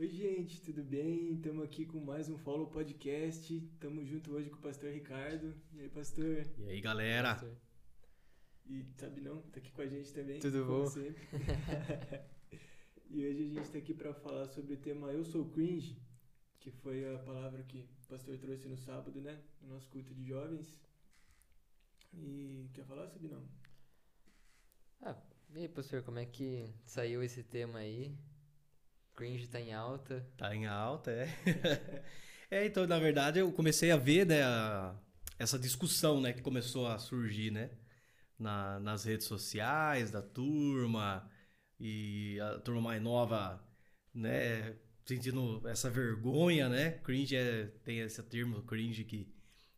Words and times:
Oi, 0.00 0.08
gente, 0.08 0.62
tudo 0.62 0.82
bem? 0.82 1.34
Estamos 1.34 1.62
aqui 1.62 1.84
com 1.84 2.00
mais 2.00 2.26
um 2.30 2.38
Follow 2.38 2.68
Podcast. 2.68 3.54
Estamos 3.54 4.08
junto 4.08 4.32
hoje 4.32 4.48
com 4.48 4.56
o 4.56 4.62
pastor 4.62 4.90
Ricardo. 4.90 5.54
E 5.74 5.80
aí, 5.82 5.90
pastor? 5.90 6.46
E 6.56 6.70
aí, 6.70 6.80
galera? 6.80 7.34
Pastor. 7.34 7.54
E 8.64 8.86
sabe 8.96 9.20
não, 9.20 9.42
tá 9.42 9.60
aqui 9.60 9.70
com 9.70 9.82
a 9.82 9.86
gente 9.86 10.10
também. 10.14 10.40
Tudo 10.40 10.64
como 10.64 10.84
bom? 10.84 10.86
sempre. 10.86 11.20
e 13.10 13.26
hoje 13.26 13.42
a 13.42 13.48
gente 13.48 13.60
está 13.60 13.76
aqui 13.76 13.92
para 13.92 14.14
falar 14.14 14.46
sobre 14.46 14.72
o 14.72 14.78
tema 14.78 15.12
Eu 15.12 15.22
Sou 15.22 15.44
Cringe, 15.50 16.00
que 16.60 16.70
foi 16.70 17.04
a 17.14 17.18
palavra 17.18 17.62
que 17.64 17.86
o 18.04 18.08
pastor 18.08 18.38
trouxe 18.38 18.68
no 18.68 18.78
sábado, 18.78 19.20
né? 19.20 19.38
No 19.60 19.74
nosso 19.74 19.90
culto 19.90 20.14
de 20.14 20.24
jovens. 20.24 20.80
E 22.14 22.70
quer 22.72 22.86
falar, 22.86 23.06
sabe 23.06 23.28
não? 23.28 23.46
Ah, 25.02 25.22
e 25.54 25.58
aí, 25.58 25.68
pastor, 25.68 26.02
como 26.02 26.18
é 26.18 26.24
que 26.24 26.72
saiu 26.86 27.22
esse 27.22 27.42
tema 27.42 27.80
aí? 27.80 28.16
Cringe 29.20 29.46
tá 29.48 29.60
em 29.60 29.74
alta. 29.74 30.26
Tá 30.38 30.56
em 30.56 30.66
alta, 30.66 31.10
é. 31.10 31.28
é, 32.50 32.64
então, 32.64 32.86
na 32.86 32.98
verdade, 32.98 33.38
eu 33.38 33.52
comecei 33.52 33.90
a 33.90 33.96
ver, 33.98 34.24
né, 34.24 34.42
a- 34.42 34.94
essa 35.38 35.58
discussão, 35.58 36.22
né, 36.22 36.32
que 36.32 36.40
começou 36.40 36.86
a 36.86 36.98
surgir, 36.98 37.50
né, 37.50 37.70
na- 38.38 38.80
nas 38.80 39.04
redes 39.04 39.26
sociais, 39.26 40.10
da 40.10 40.22
turma, 40.22 41.30
e 41.78 42.40
a 42.40 42.60
turma 42.60 42.80
mais 42.80 43.02
nova, 43.02 43.62
né, 44.14 44.74
sentindo 45.04 45.68
essa 45.68 45.90
vergonha, 45.90 46.70
né, 46.70 46.92
cringe 47.04 47.36
é, 47.36 47.66
tem 47.84 47.98
esse 48.00 48.22
termo 48.22 48.62
cringe 48.62 49.04
que, 49.04 49.30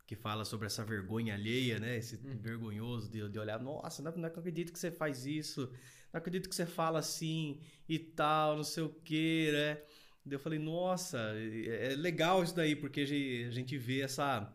que 0.06 0.14
fala 0.14 0.44
sobre 0.44 0.66
essa 0.66 0.84
vergonha 0.84 1.34
alheia, 1.34 1.80
né, 1.80 1.96
esse 1.96 2.16
vergonhoso 2.16 3.10
de, 3.10 3.28
de 3.28 3.38
olhar, 3.40 3.58
nossa, 3.60 4.02
não, 4.02 4.12
não 4.16 4.28
acredito 4.28 4.72
que 4.72 4.78
você 4.78 4.92
faz 4.92 5.26
isso, 5.26 5.68
não 6.12 6.18
acredito 6.18 6.48
que 6.48 6.54
você 6.54 6.66
fala 6.66 6.98
assim 6.98 7.60
e 7.88 7.98
tal, 7.98 8.56
não 8.56 8.64
sei 8.64 8.82
o 8.82 8.90
que, 8.90 9.50
né? 9.52 9.82
Eu 10.30 10.38
falei, 10.38 10.58
nossa, 10.58 11.18
é 11.36 11.92
é 11.92 11.96
legal 11.96 12.42
isso 12.44 12.54
daí, 12.54 12.76
porque 12.76 13.00
a 13.02 13.04
gen- 13.06 13.46
a 13.46 13.50
gente 13.50 13.76
vê 13.78 14.00
essa 14.02 14.52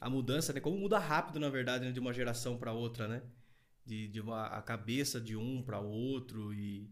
a 0.00 0.10
mudança, 0.10 0.52
né? 0.52 0.60
Como 0.60 0.78
muda 0.78 0.98
rápido, 0.98 1.40
na 1.40 1.48
verdade, 1.50 1.84
né? 1.86 1.92
de 1.92 2.00
uma 2.00 2.12
geração 2.12 2.58
para 2.58 2.72
outra, 2.72 3.08
né? 3.08 3.22
De, 3.84 4.08
de 4.08 4.20
uma, 4.20 4.46
a 4.46 4.62
cabeça 4.62 5.20
de 5.20 5.36
um 5.36 5.62
para 5.62 5.80
outro 5.80 6.52
e, 6.54 6.90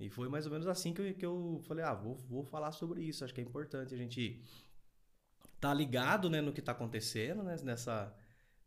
e 0.00 0.10
foi 0.10 0.28
mais 0.28 0.46
ou 0.46 0.52
menos 0.52 0.66
assim 0.66 0.92
que 0.94 1.00
eu, 1.02 1.14
que 1.14 1.26
eu 1.26 1.60
falei, 1.66 1.84
ah, 1.84 1.94
vou, 1.94 2.16
vou 2.16 2.44
falar 2.44 2.72
sobre 2.72 3.02
isso. 3.02 3.24
Acho 3.24 3.34
que 3.34 3.40
é 3.40 3.44
importante 3.44 3.94
a 3.94 3.98
gente 3.98 4.42
tá 5.60 5.72
ligado, 5.72 6.28
né, 6.28 6.40
no 6.40 6.52
que 6.52 6.60
tá 6.62 6.72
acontecendo, 6.72 7.42
né? 7.42 7.56
Nessa, 7.62 8.14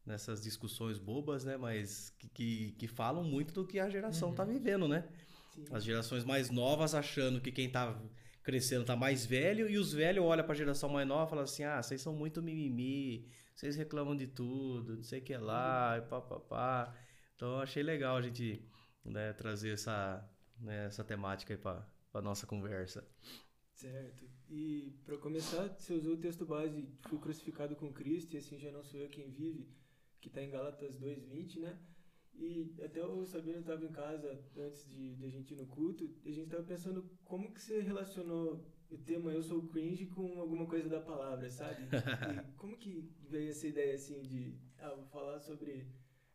nessas 0.06 0.42
discussões 0.42 1.00
bobas, 1.00 1.44
né? 1.44 1.58
Mas 1.58 2.09
que, 2.20 2.30
que, 2.30 2.72
que 2.73 2.88
falam 2.88 3.23
muito 3.23 3.53
do 3.53 3.66
que 3.66 3.80
a 3.80 3.89
geração 3.89 4.34
tá 4.34 4.44
vivendo, 4.44 4.88
né? 4.88 5.08
Sim. 5.53 5.66
As 5.72 5.84
gerações 5.84 6.23
mais 6.23 6.50
novas 6.50 6.94
achando 6.94 7.42
que 7.42 7.52
quem 7.52 7.70
tá 7.70 8.00
crescendo 8.44 8.86
tá 8.86 8.95
mais 8.95 9.26
velho 9.26 9.67
e 9.67 9.78
os 9.78 9.92
velhos 9.92 10.23
olham 10.23 10.45
pra 10.45 10.53
geração 10.53 10.89
mais 10.89 11.08
nova 11.08 11.26
e 11.26 11.30
falam 11.30 11.44
assim: 11.44 11.64
ah, 11.64 11.81
vocês 11.81 12.02
são 12.02 12.14
muito 12.14 12.44
mimimi, 12.44 13.28
vocês 13.56 13.76
reclamam 13.76 14.16
de 14.16 14.28
tudo, 14.28 14.98
não 14.98 15.03
sei 15.03 15.20
o 15.20 15.23
que 15.23 15.36
lá, 15.36 15.98
e 15.98 16.02
pá, 16.02 16.22
pá, 16.22 16.39
pá. 16.39 16.95
Então 17.36 17.59
achei 17.59 17.81
legal 17.81 18.17
a 18.17 18.22
gente 18.22 18.64
né, 19.03 19.33
trazer 19.33 19.72
essa, 19.72 20.30
né, 20.59 20.86
essa 20.86 21.03
temática 21.03 21.53
aí 21.53 21.58
pra, 21.58 21.88
pra 22.11 22.22
nossa 22.22 22.45
conversa. 22.45 23.06
Certo. 23.73 24.26
E 24.50 24.94
para 25.03 25.17
começar, 25.17 25.67
você 25.67 25.94
usou 25.94 26.14
o 26.14 26.17
texto 26.17 26.45
base, 26.45 26.88
fui 27.09 27.20
crucificado 27.20 27.76
com 27.76 27.92
Cristo 27.92 28.36
e 28.36 28.38
assim 28.38 28.59
já 28.59 28.72
não 28.72 28.83
sou 28.83 29.00
eu 29.00 29.09
quem 29.09 29.30
vive, 29.30 29.67
que 30.26 30.30
está 30.30 30.42
em 30.42 30.50
Gálatas 30.50 30.98
2:20, 30.98 31.59
né? 31.59 31.78
E 32.34 32.73
até 32.84 33.06
o 33.06 33.26
Sabino 33.26 33.59
estava 33.59 33.86
em 33.86 33.92
casa 33.92 34.44
antes 34.58 34.90
de, 34.90 35.16
de 35.16 35.26
a 35.26 35.30
gente 35.30 35.54
ir 35.54 35.58
no 35.58 35.67
culto, 35.67 36.14
e 36.26 36.30
a 36.30 36.34
gente 36.34 36.45
estava 36.45 36.64
pensando 36.64 37.09
como 37.23 37.54
que 37.54 37.62
você 37.62 37.80
relacionou 37.80 38.66
o 38.90 38.98
tema 38.98 39.32
Eu 39.32 39.42
sou 39.42 39.67
cringe 39.67 40.08
com 40.08 40.40
alguma 40.40 40.66
coisa 40.66 40.90
da 40.90 41.00
palavra, 41.00 41.50
sabe? 41.50 41.88
E 42.50 42.58
como 42.58 42.76
que 42.78 43.09
veio 43.30 43.50
essa 43.50 43.67
ideia 43.67 43.94
assim 43.94 44.22
de, 44.23 44.58
ah, 44.80 44.94
vou 44.95 45.06
falar 45.06 45.40
sobre 45.40 45.88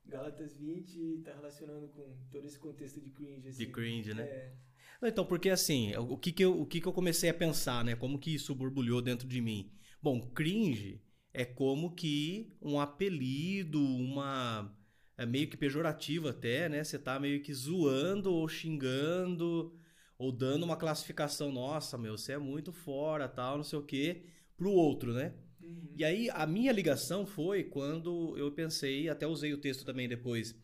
Gálatas 0.07 0.57
20 0.57 0.97
e 0.97 1.19
tá 1.23 1.35
relacionando 1.35 1.89
com 1.89 2.17
todo 2.31 2.47
esse 2.47 2.59
contexto 2.59 3.01
de 3.01 3.11
cringe 3.11 3.49
assim. 3.49 3.59
De 3.59 3.73
cringe, 3.73 4.15
né? 4.15 4.23
É. 4.23 4.57
Não, 5.03 5.09
então, 5.09 5.27
porque 5.27 5.51
assim, 5.51 5.95
o 5.97 6.17
que 6.17 6.33
que, 6.33 6.45
eu, 6.45 6.61
o 6.61 6.67
que 6.67 6.81
que 6.81 6.87
eu 6.87 6.93
comecei 6.93 7.29
a 7.29 7.35
pensar, 7.35 7.85
né? 7.85 7.95
Como 7.97 8.19
que 8.19 8.35
isso 8.35 8.55
borbulhou 8.55 9.03
dentro 9.03 9.27
de 9.27 9.41
mim? 9.41 9.71
Bom, 10.03 10.21
cringe 10.21 11.01
é 11.33 11.45
como 11.45 11.95
que 11.95 12.53
um 12.61 12.81
apelido, 12.81 13.81
uma. 13.81 14.77
É 15.17 15.27
meio 15.27 15.49
que 15.49 15.57
pejorativo 15.57 16.29
até, 16.29 16.69
né? 16.69 16.83
Você 16.83 16.99
tá 16.99 17.19
meio 17.21 17.43
que 17.43 17.53
zoando 17.53 18.33
ou 18.33 18.49
xingando 18.49 19.75
ou 20.21 20.31
dando 20.31 20.65
uma 20.65 20.77
classificação, 20.77 21.51
nossa, 21.51 21.97
meu, 21.97 22.17
você 22.19 22.33
é 22.33 22.39
muito 22.39 22.75
fora, 22.75 23.27
tal, 23.27 23.57
não 23.57 23.65
sei 23.65 23.79
o 23.79 23.83
quê, 23.83 24.27
pro 24.55 24.71
outro, 24.71 25.15
né? 25.15 25.33
Uhum. 25.63 25.95
E 25.97 26.05
aí 26.05 26.29
a 26.29 26.47
minha 26.47 26.73
ligação 26.73 27.25
foi 27.25 27.65
quando 27.65 28.37
eu 28.37 28.53
pensei, 28.53 29.09
até 29.09 29.27
usei 29.27 29.55
o 29.55 29.59
texto 29.59 29.83
também 29.83 30.07
depois 30.07 30.55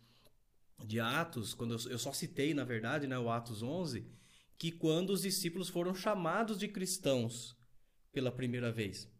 de 0.85 1.01
Atos, 1.01 1.55
quando 1.55 1.73
eu, 1.73 1.91
eu 1.91 1.99
só 1.99 2.13
citei, 2.13 2.53
na 2.53 2.65
verdade, 2.65 3.07
né, 3.07 3.19
o 3.19 3.31
Atos 3.31 3.63
11, 3.63 4.07
que 4.59 4.71
quando 4.71 5.09
os 5.09 5.23
discípulos 5.23 5.71
foram 5.71 5.95
chamados 5.95 6.59
de 6.59 6.69
cristãos 6.69 7.57
pela 8.13 8.31
primeira 8.31 8.71
vez. 8.71 9.11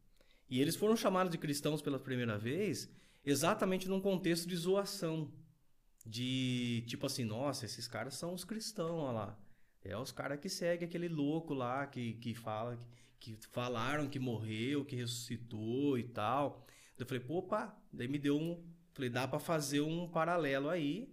E 0.49 0.61
eles 0.61 0.77
foram 0.77 0.97
chamados 0.97 1.31
de 1.33 1.39
cristãos 1.39 1.83
pela 1.83 1.99
primeira 1.99 2.39
vez 2.39 2.89
exatamente 3.25 3.89
num 3.89 4.01
contexto 4.01 4.47
de 4.49 4.57
zoação. 4.57 5.31
De 6.05 6.85
tipo 6.87 7.07
assim, 7.07 7.25
nossa, 7.25 7.65
esses 7.65 7.89
caras 7.89 8.15
são 8.15 8.33
os 8.33 8.45
cristãos, 8.45 9.03
olha 9.03 9.13
lá. 9.13 9.39
É 9.83 9.97
os 9.97 10.13
caras 10.13 10.39
que 10.41 10.49
seguem 10.49 10.87
aquele 10.87 11.09
louco 11.09 11.53
lá 11.55 11.87
que, 11.87 12.15
que 12.15 12.35
fala 12.35 12.77
que, 13.19 13.37
que 13.37 13.47
falaram 13.49 14.09
que 14.09 14.19
morreu, 14.19 14.85
que 14.85 14.95
ressuscitou 14.97 15.99
e 15.99 16.05
tal. 16.05 16.65
Eu 16.99 17.07
falei, 17.07 17.23
pô, 17.23 17.39
opa, 17.39 17.77
daí 17.93 18.09
me 18.09 18.19
deu 18.19 18.37
um. 18.39 18.65
Falei, 18.95 19.11
dá 19.11 19.27
pra 19.29 19.39
fazer 19.39 19.81
um 19.81 20.09
paralelo 20.09 20.69
aí 20.71 21.13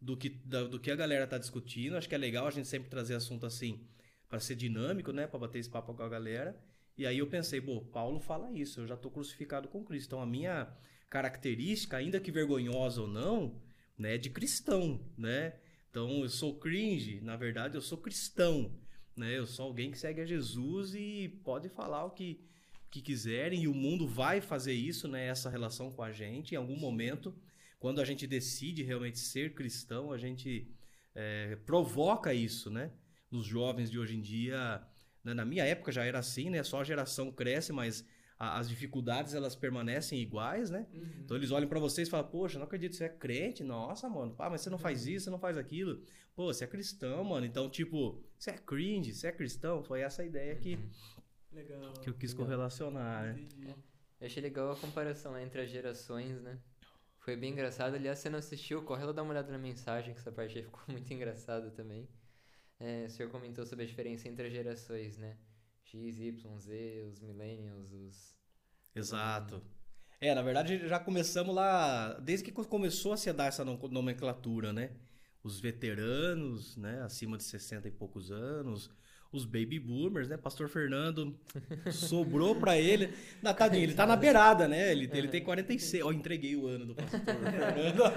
do 0.00 0.16
que, 0.16 0.28
da- 0.28 0.64
do 0.64 0.78
que 0.80 0.90
a 0.90 0.96
galera 0.96 1.26
tá 1.26 1.38
discutindo. 1.38 1.96
Acho 1.96 2.08
que 2.08 2.14
é 2.14 2.18
legal 2.18 2.46
a 2.46 2.50
gente 2.50 2.66
sempre 2.68 2.90
trazer 2.90 3.14
assunto 3.14 3.46
assim 3.46 3.86
pra 4.28 4.40
ser 4.40 4.56
dinâmico, 4.56 5.12
né? 5.12 5.26
Pra 5.26 5.38
bater 5.38 5.58
esse 5.60 5.70
papo 5.70 5.94
com 5.94 6.02
a 6.02 6.08
galera. 6.08 6.58
E 6.96 7.06
aí 7.06 7.18
eu 7.18 7.26
pensei, 7.26 7.60
pô, 7.60 7.80
Paulo 7.80 8.20
fala 8.20 8.52
isso, 8.52 8.80
eu 8.80 8.86
já 8.86 8.96
tô 8.96 9.10
crucificado 9.10 9.68
com 9.68 9.84
Cristo. 9.84 10.08
Então 10.08 10.20
a 10.20 10.26
minha 10.26 10.68
característica, 11.08 11.96
ainda 11.96 12.20
que 12.20 12.30
vergonhosa 12.30 13.02
ou 13.02 13.08
não, 13.08 13.60
né, 13.98 14.14
é 14.14 14.18
de 14.18 14.30
cristão, 14.30 15.00
né? 15.16 15.54
Então 15.90 16.22
eu 16.22 16.28
sou 16.28 16.58
cringe, 16.58 17.20
na 17.20 17.36
verdade 17.36 17.76
eu 17.76 17.82
sou 17.82 17.98
cristão, 17.98 18.74
né? 19.16 19.38
Eu 19.38 19.46
sou 19.46 19.66
alguém 19.66 19.90
que 19.90 19.98
segue 19.98 20.20
a 20.20 20.26
Jesus 20.26 20.94
e 20.94 21.28
pode 21.44 21.68
falar 21.68 22.04
o 22.04 22.10
que, 22.10 22.40
que 22.90 23.02
quiserem 23.02 23.62
e 23.62 23.68
o 23.68 23.74
mundo 23.74 24.06
vai 24.06 24.40
fazer 24.40 24.72
isso, 24.72 25.06
né? 25.06 25.26
Essa 25.26 25.50
relação 25.50 25.90
com 25.92 26.02
a 26.02 26.12
gente 26.12 26.54
em 26.54 26.56
algum 26.56 26.76
momento, 26.76 27.34
quando 27.78 28.00
a 28.00 28.04
gente 28.04 28.26
decide 28.26 28.82
realmente 28.82 29.18
ser 29.18 29.54
cristão, 29.54 30.12
a 30.12 30.18
gente 30.18 30.70
é, 31.14 31.56
provoca 31.56 32.32
isso, 32.32 32.70
né? 32.70 32.90
Nos 33.30 33.46
jovens 33.46 33.90
de 33.90 33.98
hoje 33.98 34.16
em 34.16 34.20
dia? 34.20 34.82
Na 35.24 35.44
minha 35.44 35.64
época 35.64 35.92
já 35.92 36.04
era 36.04 36.18
assim, 36.18 36.50
né? 36.50 36.62
Só 36.62 36.80
a 36.80 36.84
geração 36.84 37.30
cresce, 37.30 37.72
mas 37.72 38.04
a- 38.38 38.58
as 38.58 38.68
dificuldades 38.68 39.34
elas 39.34 39.54
permanecem 39.54 40.18
iguais, 40.20 40.68
né? 40.70 40.86
Uhum. 40.92 41.20
Então 41.24 41.36
eles 41.36 41.50
olham 41.52 41.68
pra 41.68 41.78
vocês 41.78 42.08
e 42.08 42.10
falam, 42.10 42.26
poxa, 42.28 42.58
não 42.58 42.64
acredito, 42.66 42.96
você 42.96 43.04
é 43.04 43.08
crente? 43.08 43.62
Nossa, 43.62 44.08
mano, 44.08 44.34
pá, 44.34 44.50
mas 44.50 44.60
você 44.62 44.70
não 44.70 44.78
faz 44.78 45.06
isso, 45.06 45.24
você 45.24 45.30
não 45.30 45.38
faz 45.38 45.56
aquilo. 45.56 46.02
Pô, 46.34 46.46
você 46.52 46.64
é 46.64 46.66
cristão, 46.66 47.22
mano. 47.22 47.46
Então, 47.46 47.70
tipo, 47.70 48.20
você 48.38 48.50
é 48.50 48.58
cringe, 48.58 49.12
você 49.14 49.28
é 49.28 49.32
cristão. 49.32 49.82
Foi 49.84 50.00
essa 50.00 50.22
a 50.22 50.24
ideia 50.24 50.56
que, 50.56 50.76
Legal. 51.52 51.92
que 52.02 52.08
eu 52.10 52.14
quis 52.14 52.32
Legal. 52.32 52.46
correlacionar, 52.46 53.24
né? 53.34 53.46
Eu 54.20 54.26
achei 54.26 54.42
legal 54.42 54.70
a 54.72 54.76
comparação 54.76 55.38
entre 55.38 55.60
as 55.60 55.70
gerações, 55.70 56.40
né? 56.40 56.58
Foi 57.18 57.36
bem 57.36 57.52
engraçado. 57.52 57.94
Aliás, 57.94 58.18
se 58.18 58.22
você 58.24 58.30
não 58.30 58.38
assistiu, 58.38 58.82
corre 58.82 59.04
lá 59.04 59.12
dar 59.12 59.22
uma 59.22 59.30
olhada 59.32 59.52
na 59.52 59.58
mensagem, 59.58 60.14
que 60.14 60.20
essa 60.20 60.32
parte 60.32 60.58
aí 60.58 60.64
ficou 60.64 60.80
muito 60.88 61.12
engraçada 61.12 61.70
também. 61.70 62.08
É, 62.82 63.06
o 63.06 63.10
senhor 63.10 63.30
comentou 63.30 63.64
sobre 63.64 63.84
a 63.84 63.86
diferença 63.86 64.28
entre 64.28 64.46
as 64.48 64.52
gerações, 64.52 65.16
né? 65.16 65.36
X, 65.84 66.18
Y, 66.18 66.58
Z, 66.58 67.04
os 67.08 67.20
millennials, 67.20 67.92
os... 67.92 68.36
Exato. 68.94 69.62
É, 70.20 70.34
na 70.34 70.42
verdade, 70.42 70.88
já 70.88 70.98
começamos 70.98 71.54
lá, 71.54 72.14
desde 72.14 72.44
que 72.44 72.52
começou 72.52 73.12
a 73.12 73.16
se 73.16 73.32
dar 73.32 73.46
essa 73.46 73.64
nom- 73.64 73.78
nomenclatura, 73.88 74.72
né? 74.72 74.90
Os 75.44 75.60
veteranos, 75.60 76.76
né, 76.76 77.02
acima 77.02 77.36
de 77.36 77.44
60 77.44 77.86
e 77.88 77.90
poucos 77.90 78.30
anos, 78.32 78.90
os 79.32 79.46
baby 79.46 79.78
boomers, 79.78 80.28
né? 80.28 80.36
Pastor 80.36 80.68
Fernando 80.68 81.34
sobrou 81.90 82.54
pra 82.54 82.78
ele. 82.78 83.14
Na 83.40 83.54
tadinha, 83.54 83.82
ele 83.82 83.94
tá 83.94 84.06
na 84.06 84.14
beirada, 84.14 84.68
né? 84.68 84.92
Ele, 84.92 85.10
ele 85.12 85.28
tem 85.28 85.42
46. 85.42 86.04
Ó, 86.04 86.12
entreguei 86.12 86.54
o 86.54 86.66
ano 86.66 86.86
do 86.86 86.94
pastor 86.94 87.20
Fernando. 87.24 88.02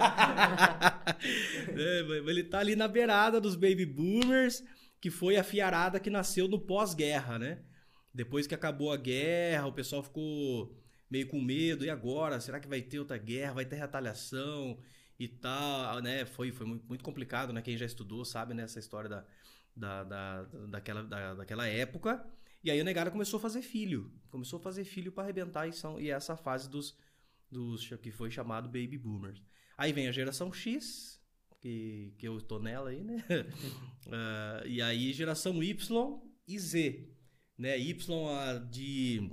É, 1.78 2.00
ele 2.30 2.44
tá 2.44 2.60
ali 2.60 2.76
na 2.76 2.88
beirada 2.88 3.40
dos 3.40 3.56
baby 3.56 3.86
boomers, 3.86 4.64
que 5.00 5.10
foi 5.10 5.38
a 5.38 5.44
fiarada 5.44 6.00
que 6.00 6.10
nasceu 6.10 6.48
no 6.48 6.60
pós-guerra, 6.60 7.40
né? 7.40 7.60
Depois 8.14 8.48
que 8.48 8.56
acabou 8.56 8.92
a 8.92 8.98
guerra, 8.98 9.68
o 9.68 9.74
pessoal 9.74 10.04
ficou 10.04 10.76
meio 11.10 11.28
com 11.28 11.42
medo. 11.42 11.86
E 11.86 11.90
agora? 11.90 12.40
Será 12.40 12.60
que 12.60 12.68
vai 12.68 12.82
ter 12.82 13.00
outra 13.00 13.18
guerra? 13.18 13.54
Vai 13.54 13.66
ter 13.66 13.78
retaliação 13.78 14.78
e 15.20 15.28
tal, 15.28 16.02
né? 16.02 16.26
Foi, 16.26 16.52
foi 16.52 16.66
muito 16.66 16.86
muito 16.88 17.04
complicado, 17.04 17.54
né? 17.54 17.62
Quem 17.62 17.78
já 17.78 17.86
estudou 17.86 18.26
sabe, 18.26 18.54
né? 18.54 18.64
Essa 18.64 18.80
história 18.80 19.10
da, 19.10 19.26
da, 19.76 20.04
da, 20.04 20.44
daquela, 20.70 21.04
da, 21.04 21.34
daquela 21.36 21.68
época. 21.68 22.26
E 22.64 22.72
aí 22.72 22.80
a 22.80 22.84
negada 22.84 23.12
começou 23.12 23.38
a 23.38 23.42
fazer 23.42 23.62
filho. 23.62 24.12
Começou 24.30 24.58
a 24.58 24.62
fazer 24.62 24.86
filho 24.86 25.12
para 25.12 25.24
arrebentar 25.24 25.68
e, 25.68 25.74
são, 25.74 26.00
e 26.00 26.10
é 26.10 26.14
essa 26.14 26.36
fase 26.36 26.70
dos, 26.70 26.98
dos 27.52 27.88
que 28.02 28.12
foi 28.12 28.32
chamado 28.32 28.68
Baby 28.68 28.98
Boomers. 28.98 29.42
Aí 29.78 29.92
vem 29.92 30.08
a 30.08 30.12
geração 30.12 30.52
X, 30.54 31.22
que, 31.60 32.14
que 32.18 32.28
eu 32.28 32.40
tô 32.40 32.60
nela 32.60 32.90
aí, 32.90 33.04
né? 33.04 33.24
uh, 34.08 34.66
e 34.68 34.82
aí 34.82 35.12
geração 35.14 35.62
Y 35.62 36.22
e 36.48 36.60
Z. 36.60 37.10
Né? 37.58 37.78
Y 37.80 38.68
de 38.70 39.32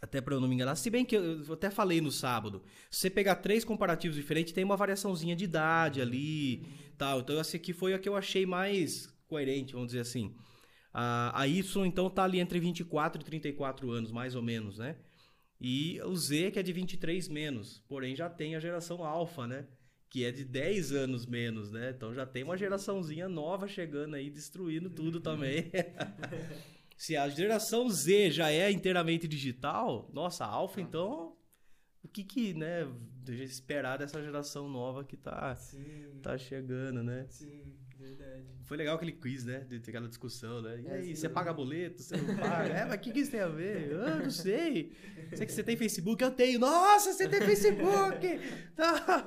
até 0.00 0.20
para 0.20 0.34
eu 0.34 0.40
não 0.40 0.48
me 0.48 0.56
enganar, 0.56 0.74
se 0.74 0.90
bem 0.90 1.04
que 1.04 1.14
eu 1.14 1.52
até 1.52 1.70
falei 1.70 2.00
no 2.00 2.10
sábado, 2.10 2.64
se 2.90 3.02
você 3.02 3.10
pegar 3.10 3.36
três 3.36 3.64
comparativos 3.64 4.16
diferentes, 4.16 4.52
tem 4.52 4.64
uma 4.64 4.76
variaçãozinha 4.76 5.36
de 5.36 5.44
idade 5.44 6.00
ali, 6.00 6.66
tal. 6.98 7.20
Então 7.20 7.38
essa 7.38 7.56
aqui 7.56 7.72
foi 7.72 7.94
a 7.94 7.98
que 8.00 8.08
eu 8.08 8.16
achei 8.16 8.44
mais 8.44 9.08
coerente, 9.32 9.72
vamos 9.72 9.88
dizer 9.88 10.00
assim. 10.00 10.34
A, 10.92 11.40
a 11.40 11.48
Y 11.48 11.86
então 11.86 12.10
tá 12.10 12.24
ali 12.24 12.38
entre 12.38 12.60
24 12.60 13.22
e 13.22 13.24
34 13.24 13.90
anos, 13.90 14.12
mais 14.12 14.34
ou 14.34 14.42
menos, 14.42 14.76
né? 14.76 14.96
E 15.58 15.98
o 16.02 16.14
Z 16.14 16.50
que 16.50 16.58
é 16.58 16.62
de 16.62 16.72
23 16.72 17.28
menos, 17.28 17.82
porém 17.88 18.14
já 18.14 18.28
tem 18.28 18.54
a 18.54 18.60
geração 18.60 19.02
alfa, 19.02 19.46
né? 19.46 19.66
Que 20.10 20.26
é 20.26 20.30
de 20.30 20.44
10 20.44 20.92
anos 20.92 21.24
menos, 21.24 21.70
né? 21.70 21.94
Então 21.96 22.12
já 22.12 22.26
tem 22.26 22.42
uma 22.42 22.58
geraçãozinha 22.58 23.26
nova 23.26 23.66
chegando 23.66 24.16
aí, 24.16 24.28
destruindo 24.28 24.90
tudo 24.90 25.18
também. 25.18 25.70
Se 26.98 27.16
a 27.16 27.26
geração 27.30 27.88
Z 27.88 28.30
já 28.30 28.50
é 28.50 28.70
inteiramente 28.70 29.26
digital, 29.26 30.10
nossa, 30.12 30.44
a 30.44 30.48
Alpha, 30.48 30.78
ah. 30.78 30.82
então, 30.82 31.36
o 32.02 32.08
que 32.08 32.22
que, 32.22 32.52
né, 32.52 32.86
esperar 33.40 33.96
dessa 33.96 34.22
geração 34.22 34.68
nova 34.68 35.02
que 35.02 35.16
tá, 35.16 35.54
Sim. 35.56 36.20
tá 36.22 36.36
chegando, 36.36 37.02
né? 37.02 37.26
Sim. 37.30 37.78
Verdade. 38.02 38.42
Foi 38.64 38.76
legal 38.76 38.96
aquele 38.96 39.12
quiz, 39.12 39.44
né? 39.44 39.60
De 39.68 39.78
ter 39.78 39.90
aquela 39.90 40.08
discussão, 40.08 40.62
né? 40.62 40.80
E 40.80 40.86
é, 40.86 40.92
aí, 40.94 41.16
você 41.16 41.28
paga 41.28 41.52
boleto, 41.52 42.02
você 42.02 42.16
não 42.16 42.36
paga? 42.36 42.68
é, 42.68 42.84
mas 42.84 42.94
o 42.94 42.98
que, 42.98 43.12
que 43.12 43.20
isso 43.20 43.30
tem 43.30 43.40
a 43.40 43.48
ver? 43.48 43.90
Eu 43.90 44.16
não 44.20 44.30
sei. 44.30 44.92
Sei 45.34 45.46
que 45.46 45.52
você 45.52 45.62
tem 45.62 45.76
Facebook, 45.76 46.22
eu 46.22 46.30
tenho. 46.30 46.58
Nossa, 46.58 47.12
você 47.12 47.28
tem 47.28 47.40
Facebook! 47.40 48.26
Tá. 48.74 49.26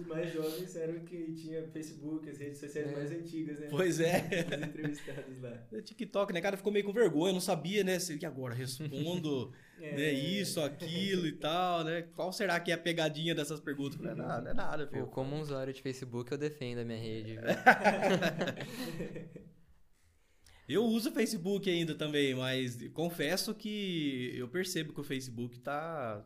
os 0.00 0.06
mais 0.06 0.32
jovens 0.32 0.76
eram 0.76 1.00
que 1.00 1.32
tinha 1.32 1.66
Facebook, 1.66 2.30
as 2.30 2.38
redes 2.38 2.58
sociais 2.58 2.92
é. 2.92 2.94
mais 2.94 3.10
antigas, 3.10 3.58
né? 3.58 3.66
Pois 3.68 3.98
é. 3.98 4.18
Os 4.20 4.68
entrevistados 4.68 5.42
lá. 5.42 5.66
TikTok, 5.82 6.32
né? 6.32 6.40
cara 6.40 6.56
ficou 6.56 6.72
meio 6.72 6.84
com 6.84 6.92
vergonha, 6.92 7.32
não 7.32 7.40
sabia, 7.40 7.82
né? 7.82 7.98
E 8.20 8.24
agora 8.24 8.54
respondo 8.54 9.52
é. 9.80 9.96
né, 9.96 10.12
isso, 10.12 10.60
aquilo 10.60 11.26
e 11.26 11.32
tal, 11.32 11.84
né? 11.84 12.02
Qual 12.14 12.32
será 12.32 12.58
que 12.58 12.70
é 12.70 12.74
a 12.74 12.78
pegadinha 12.78 13.34
dessas 13.34 13.60
perguntas? 13.60 13.98
Não 13.98 14.10
é 14.10 14.14
nada, 14.14 14.42
não 14.42 14.50
é 14.50 14.54
nada, 14.54 14.86
filho. 14.86 15.04
Pô, 15.04 15.10
como 15.10 15.36
um 15.36 15.40
usuário 15.40 15.72
de 15.72 15.82
Facebook, 15.82 16.30
eu 16.32 16.38
defendo 16.38 16.78
a 16.78 16.84
minha 16.84 16.98
rede. 16.98 17.36
eu 20.68 20.84
uso 20.84 21.10
o 21.10 21.12
Facebook 21.12 21.68
ainda 21.68 21.94
também, 21.94 22.34
mas 22.34 22.78
confesso 22.94 23.54
que 23.54 24.32
eu 24.34 24.48
percebo 24.48 24.92
que 24.92 25.00
o 25.00 25.04
Facebook 25.04 25.58
tá, 25.60 26.24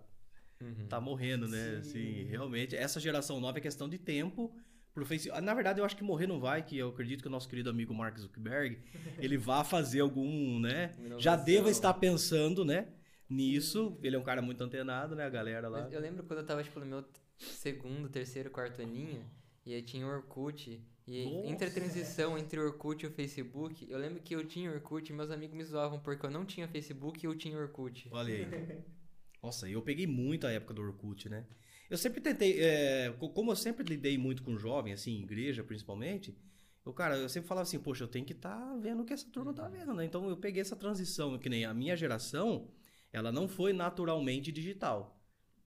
uhum. 0.60 0.86
tá 0.88 1.00
morrendo, 1.00 1.48
né? 1.48 1.80
Sim. 1.82 1.88
Assim, 1.90 2.24
realmente, 2.24 2.76
essa 2.76 3.00
geração 3.00 3.40
nova 3.40 3.58
é 3.58 3.60
questão 3.60 3.88
de 3.88 3.98
tempo 3.98 4.54
pro 4.94 5.04
Facebook. 5.04 5.40
Na 5.40 5.54
verdade, 5.54 5.80
eu 5.80 5.84
acho 5.84 5.96
que 5.96 6.04
morrer 6.04 6.26
não 6.26 6.38
vai, 6.38 6.62
que 6.62 6.78
eu 6.78 6.88
acredito 6.88 7.22
que 7.22 7.28
o 7.28 7.30
nosso 7.30 7.48
querido 7.48 7.70
amigo 7.70 7.94
Mark 7.94 8.16
Zuckerberg, 8.18 8.78
ele 9.18 9.36
vá 9.36 9.64
fazer 9.64 10.00
algum, 10.00 10.60
né? 10.60 10.94
Já 11.18 11.36
deva 11.36 11.70
estar 11.70 11.94
pensando, 11.94 12.64
né? 12.64 12.88
Nisso, 13.30 13.96
ele 14.02 14.16
é 14.16 14.18
um 14.18 14.24
cara 14.24 14.42
muito 14.42 14.62
antenado, 14.62 15.14
né? 15.14 15.24
A 15.24 15.30
galera 15.30 15.68
lá. 15.68 15.88
Eu 15.90 16.00
lembro 16.00 16.24
quando 16.24 16.40
eu 16.40 16.46
tava, 16.46 16.64
tipo, 16.64 16.80
no 16.80 16.86
meu 16.86 17.04
segundo, 17.38 18.08
terceiro, 18.08 18.50
quarto 18.50 18.82
aninho, 18.82 19.24
e 19.64 19.72
aí 19.72 19.82
tinha 19.82 20.04
o 20.04 20.10
Orkut, 20.10 20.82
e 21.06 21.24
Nossa. 21.24 21.46
entre 21.48 21.68
a 21.68 21.70
transição 21.70 22.36
entre 22.36 22.60
o 22.60 22.64
Orkut 22.64 23.04
e 23.04 23.08
o 23.08 23.10
Facebook, 23.10 23.86
eu 23.88 23.98
lembro 23.98 24.20
que 24.20 24.34
eu 24.34 24.44
tinha 24.44 24.70
Orkut 24.70 25.10
e 25.10 25.14
meus 25.14 25.30
amigos 25.30 25.56
me 25.56 25.64
zoavam 25.64 25.98
porque 26.00 26.26
eu 26.26 26.30
não 26.30 26.44
tinha 26.44 26.68
Facebook 26.68 27.24
e 27.24 27.26
eu 27.26 27.34
tinha 27.36 27.56
Orkut. 27.56 28.08
Olha 28.10 28.34
aí. 28.34 28.46
Nossa, 29.42 29.68
eu 29.68 29.80
peguei 29.80 30.06
muito 30.06 30.46
a 30.46 30.52
época 30.52 30.74
do 30.74 30.82
Orkut, 30.82 31.28
né? 31.28 31.46
Eu 31.88 31.96
sempre 31.96 32.20
tentei, 32.20 32.60
é, 32.60 33.12
como 33.34 33.50
eu 33.50 33.56
sempre 33.56 33.84
lidei 33.84 34.16
muito 34.18 34.42
com 34.42 34.56
jovem, 34.58 34.92
assim, 34.92 35.22
igreja 35.22 35.64
principalmente, 35.64 36.36
eu, 36.84 36.92
cara, 36.92 37.16
eu 37.16 37.28
sempre 37.28 37.48
falava 37.48 37.62
assim, 37.62 37.78
poxa, 37.78 38.04
eu 38.04 38.08
tenho 38.08 38.24
que 38.24 38.32
estar 38.32 38.56
tá 38.56 38.76
vendo 38.76 39.02
o 39.02 39.04
que 39.04 39.12
essa 39.12 39.28
turma 39.30 39.52
tá 39.52 39.68
vendo, 39.68 39.92
né? 39.92 40.04
Então 40.04 40.28
eu 40.28 40.36
peguei 40.36 40.62
essa 40.62 40.76
transição, 40.76 41.38
que 41.38 41.48
nem 41.48 41.64
a 41.64 41.74
minha 41.74 41.96
geração, 41.96 42.68
ela 43.12 43.32
não 43.32 43.48
foi 43.48 43.72
naturalmente 43.72 44.52
digital. 44.52 45.20